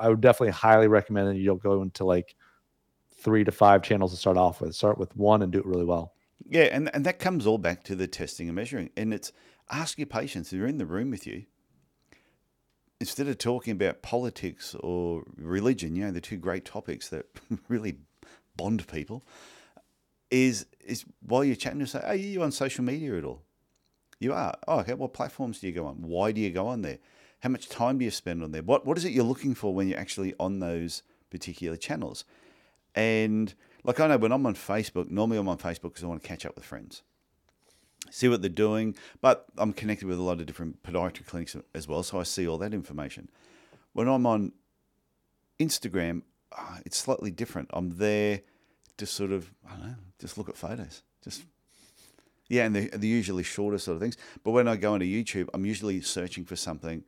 i 0.00 0.08
would 0.08 0.20
definitely 0.20 0.50
highly 0.50 0.88
recommend 0.88 1.28
that 1.28 1.36
you 1.36 1.46
don't 1.46 1.62
go 1.62 1.82
into 1.82 2.04
like 2.04 2.34
three 3.22 3.44
to 3.44 3.52
five 3.52 3.82
channels 3.82 4.10
to 4.12 4.16
start 4.16 4.36
off 4.36 4.60
with 4.60 4.74
start 4.74 4.98
with 4.98 5.16
one 5.16 5.42
and 5.42 5.52
do 5.52 5.58
it 5.58 5.66
really 5.66 5.84
well 5.84 6.12
Yeah, 6.48 6.64
and, 6.64 6.90
and 6.94 7.06
that 7.06 7.18
comes 7.18 7.46
all 7.46 7.58
back 7.58 7.84
to 7.84 7.94
the 7.94 8.06
testing 8.06 8.48
and 8.48 8.56
measuring. 8.56 8.90
And 8.96 9.14
it's 9.14 9.32
ask 9.70 9.98
your 9.98 10.06
patients 10.06 10.50
who 10.50 10.62
are 10.62 10.66
in 10.66 10.78
the 10.78 10.86
room 10.86 11.10
with 11.10 11.26
you, 11.26 11.44
instead 13.00 13.28
of 13.28 13.38
talking 13.38 13.72
about 13.72 14.02
politics 14.02 14.74
or 14.80 15.24
religion, 15.36 15.96
you 15.96 16.04
know, 16.04 16.10
the 16.10 16.20
two 16.20 16.36
great 16.36 16.64
topics 16.64 17.08
that 17.08 17.26
really 17.68 17.96
bond 18.56 18.86
people, 18.88 19.24
is 20.30 20.66
is 20.84 21.04
while 21.20 21.44
you're 21.44 21.56
chatting, 21.56 21.80
you 21.80 21.86
say, 21.86 22.00
Are 22.00 22.14
you 22.14 22.42
on 22.42 22.52
social 22.52 22.84
media 22.84 23.16
at 23.16 23.24
all? 23.24 23.42
You 24.18 24.32
are. 24.32 24.54
Oh, 24.68 24.80
okay. 24.80 24.94
What 24.94 25.12
platforms 25.12 25.60
do 25.60 25.66
you 25.66 25.72
go 25.72 25.86
on? 25.86 25.96
Why 26.02 26.32
do 26.32 26.40
you 26.40 26.50
go 26.50 26.68
on 26.68 26.82
there? 26.82 26.98
How 27.40 27.48
much 27.48 27.68
time 27.68 27.98
do 27.98 28.04
you 28.04 28.10
spend 28.10 28.42
on 28.42 28.52
there? 28.52 28.62
What 28.62 28.86
what 28.86 28.96
is 28.96 29.04
it 29.04 29.12
you're 29.12 29.24
looking 29.24 29.54
for 29.54 29.74
when 29.74 29.88
you're 29.88 29.98
actually 29.98 30.34
on 30.38 30.60
those 30.60 31.02
particular 31.30 31.76
channels? 31.76 32.24
And 32.94 33.54
like 33.84 34.00
I 34.00 34.06
know 34.06 34.18
when 34.18 34.32
I'm 34.32 34.46
on 34.46 34.54
Facebook, 34.54 35.10
normally 35.10 35.38
I'm 35.38 35.48
on 35.48 35.58
Facebook 35.58 35.82
because 35.90 36.04
I 36.04 36.06
want 36.06 36.22
to 36.22 36.28
catch 36.28 36.44
up 36.46 36.54
with 36.54 36.64
friends, 36.64 37.02
see 38.10 38.28
what 38.28 38.42
they're 38.42 38.50
doing. 38.50 38.94
But 39.20 39.46
I'm 39.58 39.72
connected 39.72 40.06
with 40.06 40.18
a 40.18 40.22
lot 40.22 40.40
of 40.40 40.46
different 40.46 40.82
podiatry 40.82 41.26
clinics 41.26 41.56
as 41.74 41.88
well, 41.88 42.02
so 42.02 42.20
I 42.20 42.24
see 42.24 42.46
all 42.46 42.58
that 42.58 42.74
information. 42.74 43.28
When 43.92 44.08
I'm 44.08 44.26
on 44.26 44.52
Instagram, 45.58 46.22
uh, 46.56 46.78
it's 46.84 46.96
slightly 46.96 47.30
different. 47.30 47.70
I'm 47.72 47.96
there 47.96 48.42
to 48.98 49.06
sort 49.06 49.32
of 49.32 49.52
I 49.66 49.72
don't 49.72 49.86
know, 49.86 49.94
just 50.18 50.38
look 50.38 50.48
at 50.48 50.56
photos, 50.56 51.02
just 51.22 51.42
yeah, 52.48 52.66
and 52.66 52.76
they're, 52.76 52.88
they're 52.88 53.04
usually 53.04 53.42
shorter 53.42 53.78
sort 53.78 53.96
of 53.96 54.02
things. 54.02 54.18
But 54.44 54.50
when 54.50 54.68
I 54.68 54.76
go 54.76 54.92
onto 54.92 55.06
YouTube, 55.06 55.48
I'm 55.54 55.64
usually 55.64 56.02
searching 56.02 56.44
for 56.44 56.56
something 56.56 57.04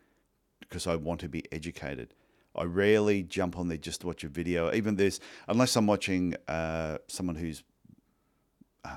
because 0.60 0.86
I 0.86 0.96
want 0.96 1.20
to 1.20 1.28
be 1.28 1.44
educated. 1.52 2.14
I 2.56 2.64
rarely 2.64 3.22
jump 3.22 3.58
on 3.58 3.68
there 3.68 3.78
just 3.78 4.02
to 4.02 4.06
watch 4.06 4.24
a 4.24 4.28
video. 4.28 4.72
Even 4.72 4.96
this, 4.96 5.20
unless 5.48 5.76
I'm 5.76 5.86
watching 5.86 6.34
uh, 6.48 6.98
someone 7.08 7.36
who's 7.36 7.62
uh, 8.84 8.90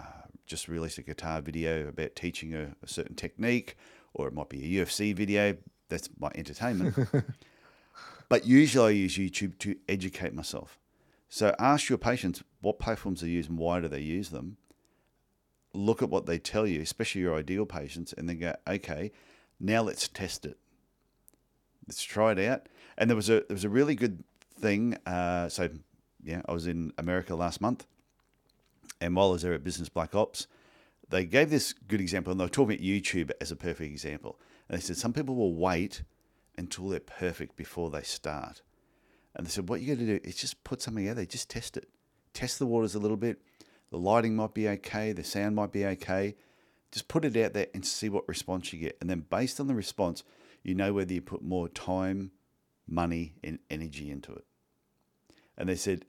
just 0.46 0.68
released 0.68 0.98
a 0.98 1.04
guitar 1.04 1.42
video 1.42 1.88
about 1.88 2.16
teaching 2.16 2.54
a, 2.54 2.76
a 2.84 2.88
certain 2.88 3.16
technique, 3.16 3.76
or 4.14 4.28
it 4.28 4.34
might 4.34 4.50
be 4.50 4.78
a 4.78 4.86
UFC 4.86 5.16
video. 5.16 5.58
That's 5.90 6.10
my 6.20 6.30
entertainment. 6.36 6.96
but 8.30 8.46
usually 8.46 8.88
I 8.88 8.96
use 8.96 9.18
YouTube 9.18 9.58
to 9.60 9.76
educate 9.88 10.34
myself. 10.34 10.80
So 11.30 11.56
ask 11.60 11.90
your 11.90 11.98
patients 11.98 12.44
what 12.62 12.80
platforms 12.80 13.22
they 13.22 13.28
use 13.28 13.48
and 13.48 13.58
why 13.58 13.80
do 13.82 13.88
they 13.88 14.00
use 14.00 14.30
them. 14.30 14.58
Look 15.74 16.02
at 16.02 16.10
what 16.10 16.26
they 16.26 16.40
tell 16.40 16.66
you, 16.66 16.82
especially 16.82 17.22
your 17.22 17.36
ideal 17.36 17.66
patients, 17.66 18.14
and 18.14 18.28
then 18.28 18.40
go, 18.40 18.56
okay, 18.68 19.12
now 19.60 19.82
let's 19.84 20.08
test 20.08 20.46
it. 20.46 20.58
Let's 21.88 22.04
try 22.04 22.32
it 22.34 22.40
out. 22.40 22.68
And 22.98 23.10
there 23.10 23.16
was 23.16 23.30
a 23.30 23.44
there 23.48 23.56
was 23.56 23.64
a 23.64 23.70
really 23.70 23.96
good 23.96 24.24
thing. 24.60 24.98
Uh, 25.06 25.50
so 25.50 25.70
yeah, 26.24 26.42
I 26.48 26.52
was 26.52 26.68
in 26.68 26.92
America 26.98 27.36
last 27.36 27.62
month, 27.62 27.86
and 29.00 29.16
while 29.16 29.30
I 29.30 29.32
was 29.34 29.42
there 29.44 29.54
at 29.54 29.64
Business 29.64 29.90
Black 29.90 30.16
Ops, 30.16 30.48
they 31.10 31.26
gave 31.26 31.50
this 31.50 31.74
good 31.74 32.02
example, 32.02 32.32
and 32.32 32.40
they 32.40 32.46
were 32.46 32.50
talking 32.50 32.76
about 32.76 32.84
YouTube 32.84 33.32
as 33.40 33.52
a 33.52 33.56
perfect 33.56 33.92
example. 33.92 34.40
And 34.68 34.78
they 34.78 34.82
said 34.82 34.98
some 34.98 35.14
people 35.14 35.36
will 35.36 35.54
wait 35.54 36.04
until 36.58 36.90
they're 36.90 37.00
perfect 37.00 37.56
before 37.56 37.90
they 37.90 38.02
start. 38.02 38.62
And 39.36 39.46
they 39.46 39.52
said, 39.52 39.70
what 39.70 39.82
you 39.82 39.96
got 39.96 40.00
to 40.00 40.06
do 40.06 40.20
is 40.24 40.36
just 40.36 40.64
put 40.64 40.82
something 40.82 41.08
out 41.08 41.16
there, 41.16 41.26
just 41.26 41.50
test 41.50 41.78
it, 41.78 41.88
test 42.34 42.60
the 42.60 42.66
waters 42.66 42.96
a 42.96 43.00
little 43.00 43.18
bit. 43.18 43.40
The 43.92 43.98
lighting 43.98 44.36
might 44.36 44.54
be 44.54 44.68
okay, 44.68 45.14
the 45.14 45.24
sound 45.24 45.56
might 45.56 45.72
be 45.72 45.86
okay. 45.86 46.36
Just 46.92 47.08
put 47.08 47.26
it 47.26 47.38
out 47.38 47.54
there 47.54 47.68
and 47.74 47.86
see 47.86 48.10
what 48.10 48.28
response 48.28 48.74
you 48.74 48.80
get. 48.80 48.98
And 49.00 49.10
then 49.10 49.26
based 49.30 49.60
on 49.60 49.68
the 49.68 49.76
response, 49.76 50.24
you 50.68 50.76
know 50.76 50.94
whether 50.94 51.14
you 51.14 51.22
put 51.22 51.42
more 51.42 51.70
time, 51.70 52.32
money, 52.88 53.36
and 53.44 53.60
energy 53.70 54.12
into 54.12 54.34
it. 54.34 54.46
And 55.58 55.70
they 55.70 55.76
said, 55.76 56.06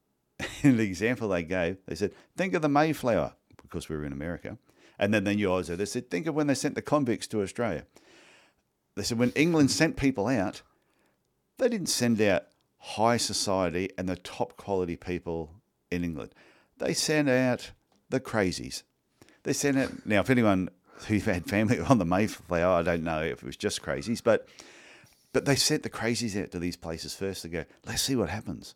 in 0.62 0.78
the 0.78 0.82
example 0.84 1.28
they 1.28 1.42
gave, 1.42 1.76
they 1.86 1.94
said, 1.94 2.12
think 2.36 2.54
of 2.54 2.62
the 2.62 2.68
Mayflower, 2.68 3.34
because 3.62 3.88
we 3.88 3.96
were 3.96 4.06
in 4.06 4.12
America. 4.12 4.56
And 4.98 5.12
then 5.14 5.24
they 5.24 5.36
knew 5.36 5.52
I. 5.52 5.62
They 5.62 5.84
said, 5.84 6.10
think 6.10 6.26
of 6.26 6.34
when 6.34 6.46
they 6.46 6.54
sent 6.54 6.74
the 6.74 6.82
convicts 6.82 7.26
to 7.28 7.42
Australia. 7.42 7.84
They 8.96 9.02
said, 9.02 9.18
when 9.18 9.30
England 9.30 9.70
sent 9.70 9.96
people 9.96 10.26
out, 10.26 10.62
they 11.58 11.68
didn't 11.68 11.88
send 11.88 12.20
out 12.22 12.44
high 12.78 13.18
society 13.18 13.90
and 13.98 14.08
the 14.08 14.16
top 14.16 14.56
quality 14.56 14.96
people 14.96 15.52
in 15.90 16.04
England. 16.04 16.34
They 16.78 16.94
sent 16.94 17.28
out 17.28 17.70
the 18.08 18.20
crazies. 18.20 18.82
They 19.42 19.52
sent 19.52 19.78
out, 19.78 20.06
now, 20.06 20.20
if 20.20 20.30
anyone 20.30 20.70
who 21.08 21.18
had 21.18 21.46
family 21.46 21.78
on 21.88 21.98
the 21.98 22.04
Mayflower, 22.04 22.74
I 22.78 22.82
don't 22.82 23.04
know 23.04 23.22
if 23.22 23.42
it 23.42 23.44
was 23.44 23.56
just 23.56 23.82
crazies, 23.82 24.22
but 24.22 24.48
but 25.32 25.44
they 25.44 25.56
sent 25.56 25.82
the 25.82 25.90
crazies 25.90 26.40
out 26.40 26.50
to 26.50 26.58
these 26.58 26.76
places 26.76 27.14
first 27.14 27.42
to 27.42 27.48
go, 27.48 27.64
let's 27.86 28.02
see 28.02 28.16
what 28.16 28.28
happens. 28.28 28.74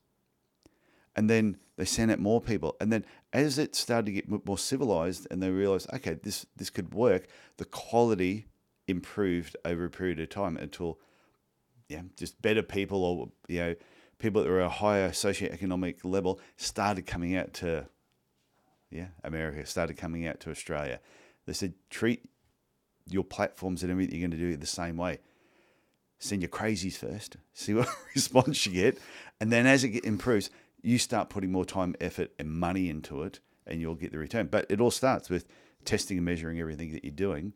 And 1.17 1.29
then 1.29 1.59
they 1.77 1.85
sent 1.85 2.11
out 2.11 2.21
more 2.21 2.41
people. 2.41 2.77
And 2.81 2.93
then 2.93 3.05
as 3.33 3.59
it 3.59 3.75
started 3.75 4.07
to 4.07 4.13
get 4.13 4.47
more 4.47 4.59
civilized 4.59 5.27
and 5.31 5.43
they 5.43 5.51
realized, 5.51 5.93
okay, 5.93 6.15
this, 6.15 6.47
this 6.57 6.71
could 6.71 6.95
work, 6.95 7.27
the 7.57 7.65
quality 7.65 8.47
improved 8.87 9.57
over 9.65 9.85
a 9.85 9.91
period 9.91 10.21
of 10.21 10.29
time 10.29 10.57
until, 10.57 10.99
yeah, 11.89 12.03
just 12.17 12.41
better 12.41 12.63
people 12.63 13.05
or, 13.05 13.29
you 13.49 13.59
know, 13.59 13.75
people 14.19 14.43
that 14.43 14.49
were 14.49 14.61
a 14.61 14.69
higher 14.69 15.11
socioeconomic 15.11 16.05
level 16.05 16.41
started 16.57 17.07
coming 17.07 17.37
out 17.37 17.53
to, 17.55 17.87
yeah, 18.91 19.09
America, 19.25 19.67
started 19.67 19.97
coming 19.97 20.27
out 20.27 20.41
to 20.41 20.51
Australia. 20.51 21.01
They 21.47 21.53
said, 21.53 21.75
treat 21.91 22.25
your 23.09 23.25
platforms 23.25 23.83
and 23.83 23.93
everything 23.93 24.19
you're 24.19 24.29
going 24.29 24.39
to 24.39 24.45
do 24.51 24.57
the 24.57 24.67
same 24.67 24.97
way 24.97 25.19
send 26.25 26.43
your 26.43 26.49
crazies 26.49 26.97
first, 26.97 27.37
see 27.53 27.75
what 27.75 27.89
response 28.15 28.67
you 28.67 28.73
get, 28.73 28.99
and 29.41 29.53
then 29.53 29.67
as 29.67 29.85
it 29.85 30.05
improves, 30.05 30.51
you 30.83 30.99
start 30.99 31.29
putting 31.29 31.53
more 31.53 31.65
time, 31.65 31.95
effort, 32.01 32.31
and 32.39 32.51
money 32.51 32.89
into 32.89 33.23
it, 33.23 33.41
and 33.67 33.81
you'll 33.81 33.95
get 33.95 34.13
the 34.13 34.19
return. 34.19 34.47
But 34.47 34.67
it 34.69 34.81
all 34.81 34.91
starts 34.91 35.31
with 35.31 35.47
testing 35.85 36.19
and 36.19 36.25
measuring 36.27 36.61
everything 36.61 36.93
that 36.93 37.05
you're 37.05 37.13
doing 37.13 37.53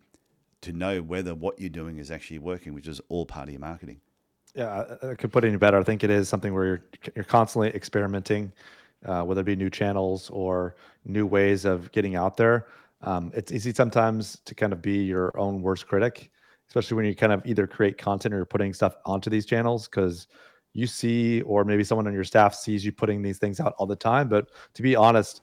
to 0.60 0.72
know 0.72 1.00
whether 1.00 1.34
what 1.34 1.60
you're 1.60 1.68
doing 1.70 1.98
is 1.98 2.10
actually 2.10 2.38
working, 2.38 2.74
which 2.74 2.88
is 2.88 3.00
all 3.08 3.26
part 3.26 3.48
of 3.48 3.52
your 3.52 3.60
marketing. 3.60 4.00
Yeah, 4.54 4.84
I, 5.02 5.14
could 5.14 5.30
put 5.30 5.44
it 5.44 5.48
any 5.48 5.56
better. 5.56 5.78
I 5.78 5.84
think 5.84 6.02
it 6.02 6.10
is 6.10 6.28
something 6.28 6.52
where 6.52 6.64
you're 6.64 6.82
you're 7.14 7.24
constantly 7.24 7.68
experimenting, 7.68 8.52
uh, 9.04 9.22
whether 9.22 9.42
it 9.42 9.44
be 9.44 9.56
new 9.56 9.70
channels 9.70 10.30
or 10.30 10.74
new 11.04 11.26
ways 11.26 11.64
of 11.64 11.92
getting 11.92 12.16
out 12.16 12.36
there. 12.36 12.66
Um, 13.02 13.30
it's 13.34 13.52
easy 13.52 13.72
sometimes 13.72 14.40
to 14.44 14.54
kind 14.54 14.72
of 14.72 14.82
be 14.82 15.04
your 15.04 15.38
own 15.38 15.62
worst 15.62 15.86
critic, 15.86 16.30
especially 16.68 16.96
when 16.96 17.04
you 17.04 17.14
kind 17.14 17.32
of 17.32 17.42
either 17.46 17.66
create 17.66 17.96
content 17.96 18.34
or 18.34 18.38
you're 18.38 18.46
putting 18.46 18.74
stuff 18.74 18.96
onto 19.04 19.30
these 19.30 19.46
channels 19.46 19.88
because 19.88 20.26
you 20.72 20.86
see, 20.86 21.42
or 21.42 21.64
maybe 21.64 21.84
someone 21.84 22.06
on 22.06 22.12
your 22.12 22.24
staff 22.24 22.54
sees 22.54 22.84
you 22.84 22.92
putting 22.92 23.22
these 23.22 23.38
things 23.38 23.60
out 23.60 23.74
all 23.78 23.86
the 23.86 23.96
time. 23.96 24.28
But 24.28 24.50
to 24.74 24.82
be 24.82 24.96
honest, 24.96 25.42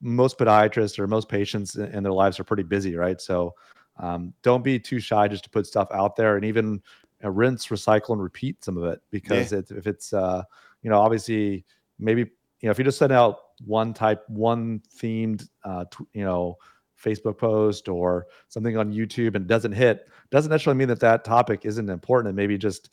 most 0.00 0.38
podiatrists 0.38 0.98
or 0.98 1.06
most 1.06 1.28
patients 1.28 1.76
in 1.76 2.02
their 2.02 2.12
lives 2.12 2.40
are 2.40 2.44
pretty 2.44 2.62
busy, 2.62 2.96
right? 2.96 3.20
So 3.20 3.54
um, 3.98 4.32
don't 4.42 4.64
be 4.64 4.78
too 4.78 5.00
shy 5.00 5.28
just 5.28 5.44
to 5.44 5.50
put 5.50 5.66
stuff 5.66 5.88
out 5.92 6.16
there 6.16 6.36
and 6.36 6.44
even 6.44 6.82
uh, 7.22 7.30
rinse, 7.30 7.66
recycle, 7.68 8.10
and 8.10 8.22
repeat 8.22 8.64
some 8.64 8.76
of 8.76 8.84
it 8.84 9.00
because 9.10 9.52
it, 9.52 9.70
if 9.70 9.86
it's, 9.86 10.12
uh, 10.12 10.42
you 10.82 10.90
know, 10.90 11.00
obviously 11.00 11.64
maybe, 11.98 12.30
you 12.62 12.68
know, 12.68 12.70
if 12.70 12.78
you 12.78 12.84
just 12.84 12.98
send 12.98 13.12
out 13.12 13.38
one 13.64 13.92
type, 13.92 14.22
one 14.28 14.80
themed, 14.96 15.46
uh, 15.64 15.84
t- 15.90 16.04
you 16.14 16.24
know, 16.24 16.56
Facebook 17.02 17.36
post 17.36 17.88
or 17.88 18.26
something 18.48 18.76
on 18.76 18.92
YouTube 18.92 19.34
and 19.34 19.46
doesn't 19.48 19.72
hit, 19.72 20.08
doesn't 20.30 20.50
necessarily 20.50 20.78
mean 20.78 20.88
that 20.88 21.00
that 21.00 21.24
topic 21.24 21.64
isn't 21.64 21.90
important. 21.90 22.28
And 22.28 22.36
maybe 22.36 22.56
just 22.56 22.90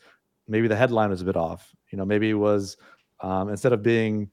maybe 0.47 0.67
the 0.67 0.75
headline 0.75 1.11
was 1.11 1.21
a 1.21 1.25
bit 1.25 1.37
off. 1.37 1.73
You 1.91 1.97
know, 1.97 2.05
maybe 2.05 2.31
it 2.31 2.33
was 2.33 2.77
um, 3.21 3.49
instead 3.49 3.71
of 3.71 3.83
being 3.83 4.29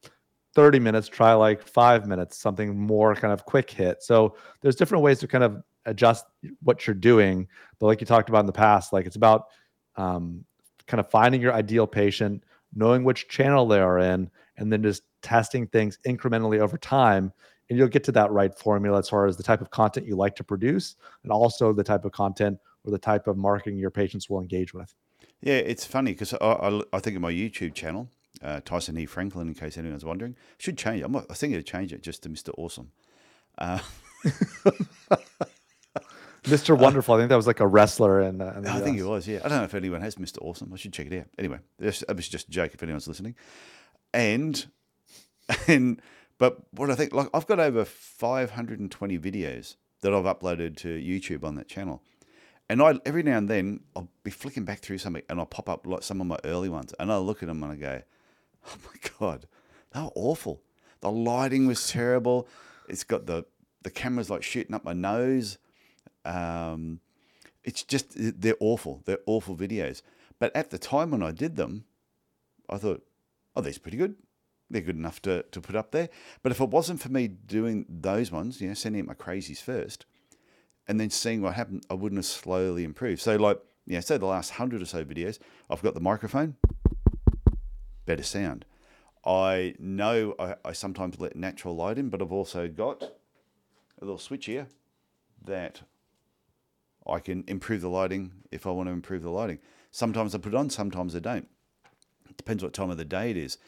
30 0.54 0.78
minutes, 0.78 1.06
try 1.06 1.34
like 1.34 1.62
five 1.62 2.06
minutes, 2.06 2.38
something 2.38 2.78
more 2.78 3.14
kind 3.14 3.32
of 3.32 3.44
quick 3.44 3.70
hit. 3.70 4.02
So 4.02 4.36
there's 4.62 4.76
different 4.76 5.04
ways 5.04 5.18
to 5.20 5.28
kind 5.28 5.44
of 5.44 5.62
adjust 5.84 6.24
what 6.62 6.86
you're 6.86 6.94
doing. 6.94 7.46
But 7.78 7.86
like 7.86 8.00
you 8.00 8.06
talked 8.06 8.30
about 8.30 8.40
in 8.40 8.46
the 8.46 8.52
past, 8.52 8.92
like 8.92 9.04
it's 9.04 9.16
about 9.16 9.48
um, 9.96 10.44
kind 10.86 10.98
of 10.98 11.10
finding 11.10 11.42
your 11.42 11.52
ideal 11.52 11.86
patient, 11.86 12.42
knowing 12.74 13.04
which 13.04 13.28
channel 13.28 13.68
they 13.68 13.80
are 13.80 13.98
in, 13.98 14.30
and 14.56 14.72
then 14.72 14.82
just 14.82 15.02
testing 15.26 15.66
things 15.66 15.98
incrementally 16.06 16.60
over 16.60 16.78
time. 16.78 17.32
And 17.68 17.76
you'll 17.76 17.88
get 17.88 18.04
to 18.04 18.12
that 18.12 18.30
right 18.30 18.56
formula 18.56 19.00
as 19.00 19.08
far 19.08 19.26
as 19.26 19.36
the 19.36 19.42
type 19.42 19.60
of 19.60 19.70
content 19.70 20.06
you 20.06 20.14
like 20.14 20.36
to 20.36 20.44
produce 20.44 20.94
and 21.24 21.32
also 21.32 21.72
the 21.72 21.82
type 21.82 22.04
of 22.04 22.12
content 22.12 22.58
or 22.84 22.92
the 22.92 22.98
type 22.98 23.26
of 23.26 23.36
marketing 23.36 23.76
your 23.76 23.90
patients 23.90 24.30
will 24.30 24.40
engage 24.40 24.72
with. 24.72 24.94
Yeah, 25.40 25.56
it's 25.56 25.84
funny 25.84 26.12
because 26.12 26.32
I, 26.34 26.36
I, 26.46 26.80
I, 26.92 27.00
think 27.00 27.16
in 27.16 27.22
my 27.22 27.32
YouTube 27.32 27.74
channel, 27.74 28.08
uh, 28.40 28.60
Tyson 28.64 28.96
E. 28.98 29.04
Franklin, 29.04 29.48
in 29.48 29.54
case 29.54 29.76
anyone's 29.76 30.04
wondering, 30.04 30.36
should 30.58 30.78
change 30.78 31.02
it. 31.02 31.04
I'm, 31.06 31.16
I 31.16 31.34
think 31.34 31.52
it 31.52 31.56
to 31.56 31.62
change 31.64 31.92
it 31.92 32.04
just 32.04 32.22
to 32.22 32.28
Mr. 32.28 32.50
Awesome. 32.56 32.92
Uh, 33.58 33.80
Mr. 36.44 36.78
Wonderful. 36.78 37.16
I 37.16 37.18
think 37.18 37.30
that 37.30 37.36
was 37.36 37.48
like 37.48 37.58
a 37.58 37.66
wrestler. 37.66 38.20
And 38.20 38.40
uh, 38.40 38.52
I 38.68 38.80
think 38.80 38.96
he 38.96 39.02
was. 39.02 39.26
Yeah, 39.26 39.40
I 39.44 39.48
don't 39.48 39.58
know 39.58 39.64
if 39.64 39.74
anyone 39.74 40.00
has 40.02 40.14
Mr. 40.14 40.38
Awesome. 40.40 40.70
I 40.72 40.76
should 40.76 40.92
check 40.92 41.06
it 41.10 41.18
out. 41.18 41.26
Anyway, 41.36 41.58
this 41.78 42.04
was 42.08 42.28
just 42.28 42.46
a 42.46 42.50
joke 42.52 42.72
if 42.74 42.82
anyone's 42.82 43.08
listening. 43.08 43.34
And 44.14 44.64
and 45.68 46.00
but 46.38 46.58
what 46.72 46.90
I 46.90 46.94
think, 46.94 47.14
like 47.14 47.28
I've 47.32 47.46
got 47.46 47.60
over 47.60 47.84
520 47.84 49.18
videos 49.18 49.76
that 50.02 50.12
I've 50.12 50.24
uploaded 50.24 50.76
to 50.78 50.88
YouTube 50.88 51.44
on 51.44 51.54
that 51.56 51.68
channel. 51.68 52.02
And 52.68 52.82
I 52.82 52.94
every 53.06 53.22
now 53.22 53.38
and 53.38 53.48
then 53.48 53.80
I'll 53.94 54.08
be 54.24 54.30
flicking 54.30 54.64
back 54.64 54.80
through 54.80 54.98
something 54.98 55.22
and 55.28 55.38
I'll 55.38 55.46
pop 55.46 55.68
up 55.68 55.86
like 55.86 56.02
some 56.02 56.20
of 56.20 56.26
my 56.26 56.38
early 56.44 56.68
ones 56.68 56.92
and 56.98 57.12
I'll 57.12 57.24
look 57.24 57.42
at 57.42 57.48
them 57.48 57.62
and 57.62 57.72
I 57.72 57.76
go, 57.76 58.02
Oh 58.66 58.76
my 58.84 59.10
God, 59.18 59.46
they 59.92 60.00
were 60.00 60.10
awful. 60.14 60.62
The 61.00 61.10
lighting 61.10 61.66
was 61.66 61.88
terrible. 61.90 62.48
It's 62.88 63.04
got 63.04 63.26
the 63.26 63.44
the 63.82 63.90
camera's 63.90 64.30
like 64.30 64.42
shooting 64.42 64.74
up 64.74 64.84
my 64.84 64.92
nose. 64.92 65.58
Um, 66.24 67.00
it's 67.62 67.82
just 67.84 68.12
they're 68.16 68.56
awful. 68.58 69.02
They're 69.04 69.20
awful 69.26 69.56
videos. 69.56 70.02
But 70.38 70.54
at 70.54 70.70
the 70.70 70.78
time 70.78 71.12
when 71.12 71.22
I 71.22 71.30
did 71.30 71.56
them, 71.56 71.84
I 72.68 72.78
thought, 72.78 73.02
oh, 73.54 73.60
these 73.62 73.78
pretty 73.78 73.96
good. 73.96 74.16
They're 74.70 74.80
good 74.82 74.96
enough 74.96 75.22
to, 75.22 75.44
to 75.44 75.60
put 75.60 75.76
up 75.76 75.92
there. 75.92 76.08
But 76.42 76.52
if 76.52 76.60
it 76.60 76.70
wasn't 76.70 77.00
for 77.00 77.08
me 77.08 77.28
doing 77.28 77.86
those 77.88 78.32
ones, 78.32 78.60
you 78.60 78.68
know, 78.68 78.74
sending 78.74 79.02
out 79.02 79.08
my 79.08 79.14
crazies 79.14 79.60
first, 79.62 80.06
and 80.88 81.00
then 81.00 81.10
seeing 81.10 81.42
what 81.42 81.54
happened, 81.54 81.84
I 81.90 81.94
wouldn't 81.94 82.18
have 82.18 82.26
slowly 82.26 82.84
improved. 82.84 83.20
So, 83.20 83.36
like, 83.36 83.60
yeah, 83.86 84.00
say 84.00 84.18
the 84.18 84.26
last 84.26 84.50
hundred 84.52 84.82
or 84.82 84.86
so 84.86 85.04
videos, 85.04 85.38
I've 85.70 85.82
got 85.82 85.94
the 85.94 86.00
microphone, 86.00 86.56
better 88.04 88.22
sound. 88.22 88.64
I 89.24 89.74
know 89.78 90.34
I, 90.38 90.54
I 90.64 90.72
sometimes 90.72 91.20
let 91.20 91.36
natural 91.36 91.74
light 91.74 91.98
in, 91.98 92.08
but 92.08 92.22
I've 92.22 92.32
also 92.32 92.68
got 92.68 93.02
a 93.02 94.04
little 94.04 94.18
switch 94.18 94.46
here 94.46 94.68
that 95.44 95.82
I 97.06 97.20
can 97.20 97.44
improve 97.46 97.80
the 97.80 97.88
lighting 97.88 98.32
if 98.50 98.66
I 98.66 98.70
want 98.70 98.88
to 98.88 98.92
improve 98.92 99.22
the 99.22 99.30
lighting. 99.30 99.58
Sometimes 99.90 100.34
I 100.34 100.38
put 100.38 100.52
it 100.52 100.56
on, 100.56 100.70
sometimes 100.70 101.14
I 101.16 101.20
don't. 101.20 101.48
It 102.28 102.36
depends 102.36 102.62
what 102.62 102.72
time 102.72 102.90
of 102.90 102.98
the 102.98 103.04
day 103.04 103.30
it 103.30 103.36
is. 103.36 103.58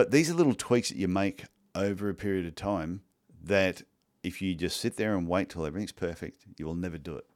But 0.00 0.12
these 0.12 0.30
are 0.30 0.32
little 0.32 0.54
tweaks 0.54 0.88
that 0.88 0.96
you 0.96 1.08
make 1.08 1.44
over 1.74 2.08
a 2.08 2.14
period 2.14 2.46
of 2.46 2.54
time 2.54 3.02
that 3.44 3.82
if 4.22 4.40
you 4.40 4.54
just 4.54 4.80
sit 4.80 4.96
there 4.96 5.14
and 5.14 5.28
wait 5.28 5.50
till 5.50 5.66
everything's 5.66 5.92
perfect, 5.92 6.46
you 6.56 6.64
will 6.64 6.74
never 6.74 6.96
do 6.96 7.16
it. 7.16 7.26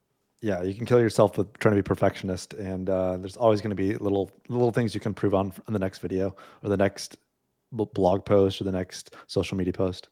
Yeah, 0.40 0.62
you 0.62 0.72
can 0.72 0.87
kill 0.87 0.98
yourself 0.98 1.37
with 1.37 1.59
trying 1.59 1.74
to 1.77 1.83
be 1.83 1.87
perfectionist, 1.87 2.55
and 2.55 2.88
uh, 2.88 3.18
there's 3.18 3.37
always 3.37 3.61
going 3.61 3.72
to 3.72 3.77
be 3.77 3.94
little 3.96 4.31
little 4.48 4.72
things 4.72 4.94
you 4.94 5.00
can 5.03 5.11
improve 5.11 5.35
on 5.35 5.53
in 5.68 5.74
the 5.74 5.79
next 5.79 5.98
video 5.98 6.35
or 6.62 6.70
the 6.70 6.79
next 6.79 7.18
blog 7.70 8.24
post 8.24 8.62
or 8.62 8.64
the 8.64 8.72
next 8.72 9.14
social 9.27 9.59
media 9.59 9.74
post. 9.74 10.09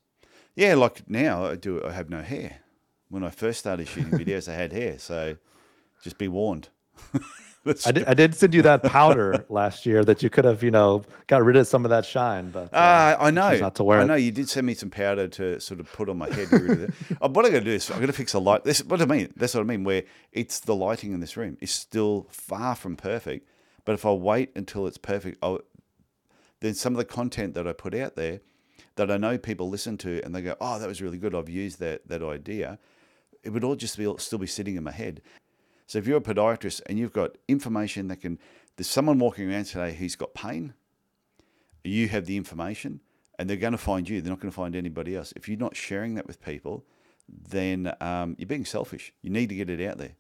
Yeah, 0.55 0.75
like 0.75 1.09
now 1.09 1.47
I 1.47 1.55
do. 1.55 1.83
I 1.83 1.93
have 1.93 2.11
no 2.11 2.21
hair. 2.21 2.59
When 3.09 3.25
I 3.25 3.31
first 3.31 3.61
started 3.61 3.89
shooting 3.89 4.11
videos, 4.19 4.47
I 4.47 4.57
had 4.57 4.75
hair, 4.75 4.99
so 4.99 5.39
just 6.03 6.19
be 6.19 6.29
warned. 6.29 6.69
I 7.87 7.93
did, 7.93 8.05
I 8.07 8.15
did 8.15 8.35
send 8.35 8.55
you 8.55 8.63
that 8.63 8.83
powder 8.83 9.45
last 9.49 9.87
year 9.87 10.05
that 10.05 10.23
you 10.23 10.31
could 10.31 10.45
have, 10.45 10.63
you 10.63 10.71
know, 10.71 11.05
got 11.29 11.45
rid 11.45 11.57
of 11.57 11.67
some 11.67 11.85
of 11.85 11.91
that 11.91 12.05
shine. 12.05 12.51
But 12.51 12.73
uh, 12.73 12.77
uh, 12.77 13.17
I 13.21 13.31
know, 13.31 13.57
not 13.57 13.77
to 13.77 13.85
wear 13.85 14.01
I 14.01 14.05
know 14.05 14.17
you 14.17 14.33
did 14.33 14.49
send 14.49 14.67
me 14.67 14.75
some 14.75 14.91
powder 14.91 15.29
to 15.29 15.61
sort 15.61 15.79
of 15.79 15.93
put 15.93 16.09
on 16.09 16.19
my 16.19 16.29
head. 16.29 16.49
oh, 16.51 17.29
what 17.29 17.45
I'm 17.45 17.53
going 17.53 17.53
to 17.53 17.61
do 17.61 17.71
is 17.71 17.89
I'm 17.91 17.99
going 17.99 18.09
to 18.09 18.13
fix 18.13 18.33
the 18.33 18.41
light. 18.41 18.65
This 18.65 18.83
what 18.85 19.01
I 19.01 19.05
mean. 19.05 19.33
That's 19.37 19.55
what 19.55 19.61
I 19.61 19.65
mean. 19.65 19.85
Where 19.85 20.03
it's 20.33 20.61
the 20.61 20.75
lighting 20.75 21.13
in 21.13 21.21
this 21.21 21.37
room 21.37 21.57
is 21.61 21.71
still 21.71 22.27
far 22.31 22.75
from 22.75 22.97
perfect. 22.97 23.49
But 23.85 23.93
if 23.93 24.05
I 24.05 24.13
wait 24.13 24.51
until 24.57 24.87
it's 24.87 24.99
perfect, 24.99 25.39
I'll, 25.43 25.61
then 26.61 26.75
some 26.75 26.93
of 26.93 26.99
the 26.99 27.05
content 27.05 27.55
that 27.55 27.67
I 27.67 27.73
put 27.73 27.95
out 27.95 28.17
there 28.17 28.41
that 28.97 29.11
I 29.11 29.17
know 29.17 29.39
people 29.39 29.69
listen 29.69 29.99
to 29.99 30.21
and 30.25 30.35
they 30.35 30.43
go, 30.43 30.57
"Oh, 30.61 30.81
that 30.81 30.89
was 30.89 31.01
really 31.01 31.19
good. 31.19 31.35
I've 31.35 31.49
used 31.49 31.79
that 31.79 32.09
that 32.09 32.23
idea." 32.23 32.81
It 33.45 33.51
would 33.51 33.65
all 33.65 33.75
just 33.75 33.99
be 33.99 34.13
still 34.19 34.39
be 34.39 34.47
sitting 34.47 34.77
in 34.77 34.85
my 34.85 34.93
head. 34.93 35.21
So 35.93 35.99
if 35.99 36.07
you're 36.07 36.17
a 36.17 36.23
podiatrist 36.23 36.81
and 36.87 36.99
you've 36.99 37.13
got 37.13 37.37
information 37.49 38.09
that 38.09 38.23
can, 38.23 38.39
there's 38.77 38.89
someone 38.89 39.19
walking 39.19 39.53
around 39.53 39.65
today 39.65 39.93
who's 39.93 40.17
got 40.17 40.33
pain, 40.33 40.73
you 41.85 42.09
have 42.09 42.25
the 42.25 42.39
information 42.39 43.01
and 43.39 43.51
they're 43.51 43.59
going 43.59 43.73
to 43.73 43.79
find 43.79 44.09
you. 44.09 44.23
They're 44.23 44.31
not 44.31 44.41
going 44.41 44.51
to 44.51 44.57
find 44.57 44.75
anybody 44.75 45.15
else. 45.15 45.35
If 45.37 45.51
you're 45.51 45.59
not 45.59 45.77
sharing 45.77 46.15
that 46.15 46.27
with 46.27 46.43
people, 46.43 46.87
then 47.29 47.93
um, 48.01 48.37
you're 48.39 48.47
being 48.47 48.65
selfish. 48.65 49.13
You 49.21 49.29
need 49.29 49.51
to 49.51 49.55
get 49.55 49.69
it 49.69 49.87
out 49.87 49.99
there. 49.99 50.15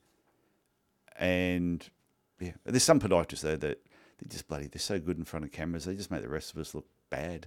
And 1.18 1.88
yeah, 2.38 2.52
there's 2.66 2.82
some 2.82 3.00
podiatrists 3.00 3.40
though 3.40 3.56
that 3.56 3.80
they're 4.18 4.28
just 4.28 4.48
bloody, 4.48 4.66
they're 4.66 4.78
so 4.78 5.00
good 5.00 5.16
in 5.16 5.24
front 5.24 5.46
of 5.46 5.52
cameras. 5.52 5.86
They 5.86 5.94
just 5.94 6.10
make 6.10 6.20
the 6.20 6.28
rest 6.28 6.52
of 6.52 6.60
us 6.60 6.74
look 6.74 6.84
bad. 7.08 7.46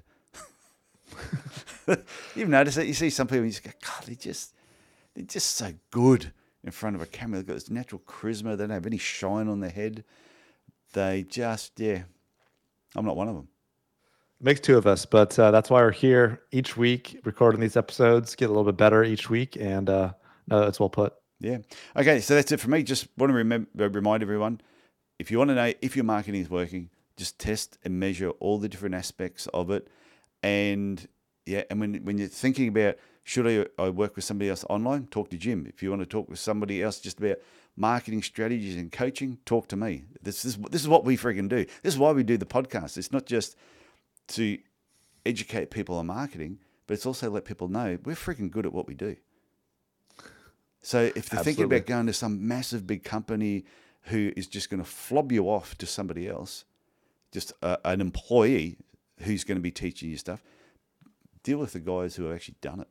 You've 2.36 2.50
noticed 2.50 2.78
that 2.78 2.88
you 2.88 2.96
see 2.96 3.12
some 3.12 3.28
people, 3.28 3.44
and 3.44 3.46
you 3.46 3.52
just 3.52 3.64
go, 3.64 3.70
God, 3.86 4.08
they 4.08 4.16
just, 4.16 4.56
they're 5.14 5.26
just 5.26 5.52
so 5.52 5.74
good 5.92 6.32
in 6.66 6.72
front 6.72 6.96
of 6.96 7.02
a 7.02 7.06
camera. 7.06 7.38
They've 7.38 7.48
got 7.48 7.54
this 7.54 7.70
natural 7.70 8.02
charisma. 8.06 8.58
They 8.58 8.64
don't 8.64 8.72
have 8.72 8.86
any 8.86 8.98
shine 8.98 9.48
on 9.48 9.60
their 9.62 9.70
head. 9.70 10.04
They 10.94 11.24
just, 11.24 11.80
yeah, 11.80 12.04
I'm 12.96 13.06
not 13.06 13.16
one 13.16 13.30
of 13.30 13.36
them. 13.36 13.48
Makes 14.42 14.62
two 14.62 14.78
of 14.78 14.86
us, 14.86 15.06
but 15.06 15.38
uh, 15.40 15.52
that's 15.52 15.70
why 15.70 15.82
we're 15.82 15.92
here 15.92 16.42
each 16.52 16.76
week 16.76 17.22
recording 17.24 17.62
these 17.62 17.78
episodes, 17.78 18.36
get 18.36 18.46
a 18.46 18.50
little 18.50 18.66
bit 18.66 18.78
better 18.78 19.04
each 19.04 19.30
week. 19.30 19.56
And 19.58 19.90
uh, 19.90 20.14
no, 20.48 20.60
that's 20.60 20.80
well 20.80 20.90
put. 20.90 21.14
Yeah. 21.40 21.60
Okay. 21.96 22.20
So 22.20 22.36
that's 22.36 22.52
it 22.52 22.60
for 22.60 22.70
me. 22.70 22.84
Just 22.84 23.08
want 23.18 23.30
to 23.30 23.36
remember, 23.36 23.88
remind 23.90 24.24
everyone 24.24 24.60
if 25.20 25.32
you 25.32 25.38
want 25.38 25.50
to 25.50 25.56
know 25.56 25.72
if 25.82 25.96
your 25.96 26.06
marketing 26.06 26.42
is 26.42 26.50
working, 26.50 26.90
just 27.16 27.40
test 27.40 27.78
and 27.84 28.00
measure 28.00 28.32
all 28.42 28.58
the 28.58 28.68
different 28.68 28.96
aspects 28.96 29.48
of 29.48 29.72
it. 29.72 29.88
And 30.44 31.08
yeah, 31.46 31.64
and 31.70 31.80
when, 31.80 31.96
when 32.04 32.18
you're 32.18 32.28
thinking 32.28 32.68
about 32.68 32.96
should 33.26 33.48
I, 33.48 33.84
I 33.84 33.90
work 33.90 34.16
with 34.16 34.24
somebody 34.24 34.52
else 34.52 34.64
online? 34.70 35.08
Talk 35.08 35.32
to 35.32 35.38
Jim. 35.38 35.66
If 35.68 35.82
you 35.82 35.90
want 35.90 36.04
to 36.04 36.06
talk 36.06 36.30
with 36.30 36.38
somebody 36.38 36.84
else 36.84 37.00
just 37.00 37.18
about 37.18 37.38
marketing 37.76 38.22
strategies 38.22 38.76
and 38.76 38.92
coaching, 38.92 39.40
talk 39.46 39.68
to 39.70 39.76
me. 39.76 40.04
This 40.22 40.46
is 40.46 40.58
this 40.58 40.84
is 40.84 40.88
what 40.88 41.04
we 41.04 41.18
freaking 41.18 41.50
do. 41.50 41.66
This 41.82 41.96
is 41.96 41.98
why 41.98 42.12
we 42.12 42.22
do 42.22 42.38
the 42.38 42.46
podcast. 42.46 42.98
It's 42.98 43.12
not 43.12 43.26
just 43.26 43.58
to 44.28 44.60
educate 45.26 45.72
people 45.72 45.98
on 45.98 46.06
marketing, 46.06 46.60
but 46.86 46.94
it's 46.94 47.06
also 47.08 47.32
let 47.32 47.46
people 47.46 47.68
know 47.68 47.98
we're 48.06 48.14
freaking 48.14 48.52
good 48.52 48.68
at 48.68 48.72
what 48.72 48.88
we 48.88 48.94
do. 48.94 49.16
So 50.84 51.00
if 51.00 51.14
they're 51.14 51.40
Absolutely. 51.40 51.44
thinking 51.44 51.66
about 51.66 51.86
going 51.88 52.06
to 52.06 52.14
some 52.14 52.48
massive 52.48 52.86
big 52.86 53.04
company 53.04 53.66
who 54.04 54.34
is 54.38 54.46
just 54.46 54.70
going 54.70 54.84
to 54.84 54.88
flob 54.88 55.32
you 55.32 55.50
off 55.50 55.76
to 55.80 55.88
somebody 55.88 56.30
else, 56.30 56.64
just 57.32 57.54
a, 57.64 57.80
an 57.86 58.02
employee 58.02 58.78
who's 59.22 59.44
going 59.44 59.58
to 59.58 59.64
be 59.64 59.72
teaching 59.72 60.12
you 60.12 60.18
stuff, 60.18 60.44
deal 61.42 61.58
with 61.58 61.74
the 61.74 61.80
guys 61.80 62.16
who 62.16 62.26
have 62.26 62.36
actually 62.36 62.58
done 62.62 62.82
it 62.82 62.88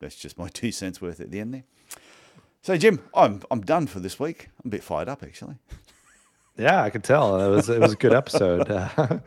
that's 0.00 0.16
just 0.16 0.38
my 0.38 0.48
two 0.52 0.72
cents 0.72 1.00
worth 1.00 1.20
at 1.20 1.30
the 1.30 1.40
end 1.40 1.54
there. 1.54 1.64
So, 2.62 2.76
Jim, 2.76 3.00
I'm 3.14 3.42
I'm 3.50 3.62
done 3.62 3.86
for 3.86 4.00
this 4.00 4.18
week. 4.18 4.48
I'm 4.62 4.68
a 4.68 4.70
bit 4.70 4.82
fired 4.82 5.08
up, 5.08 5.22
actually. 5.22 5.56
Yeah, 6.60 6.82
I 6.82 6.90
can 6.90 7.02
tell. 7.02 7.40
It 7.40 7.54
was 7.54 7.68
it 7.68 7.80
was 7.80 7.92
a 7.92 7.96
good 7.96 8.12
episode, 8.12 8.68
uh, 8.68 8.88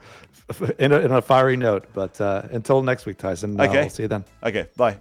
in, 0.80 0.92
a, 0.92 1.00
in 1.00 1.14
a 1.14 1.22
fiery 1.22 1.56
note. 1.56 1.88
But 1.94 2.20
uh, 2.20 2.42
until 2.52 2.84
next 2.84 3.06
week, 3.06 3.18
Tyson. 3.18 3.58
Uh, 3.58 3.64
okay, 3.64 3.84
I'll 3.84 3.90
see 3.90 4.04
you 4.04 4.10
then. 4.10 4.26
Okay, 4.44 4.68
bye. 4.76 4.98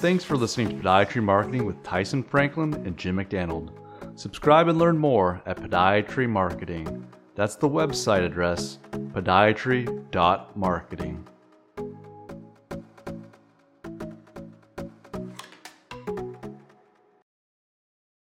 Thanks 0.00 0.24
for 0.24 0.36
listening 0.36 0.68
to 0.68 0.74
Podiatry 0.74 1.22
Marketing 1.22 1.64
with 1.64 1.82
Tyson 1.82 2.22
Franklin 2.22 2.74
and 2.74 2.98
Jim 2.98 3.16
McDannald. 3.16 3.70
Subscribe 4.14 4.68
and 4.68 4.78
learn 4.78 4.98
more 4.98 5.40
at 5.46 5.56
Podiatry 5.56 6.28
Marketing. 6.28 7.06
That's 7.34 7.56
the 7.56 7.68
website 7.68 8.24
address, 8.24 8.78
podiatry.marketing. 8.92 11.26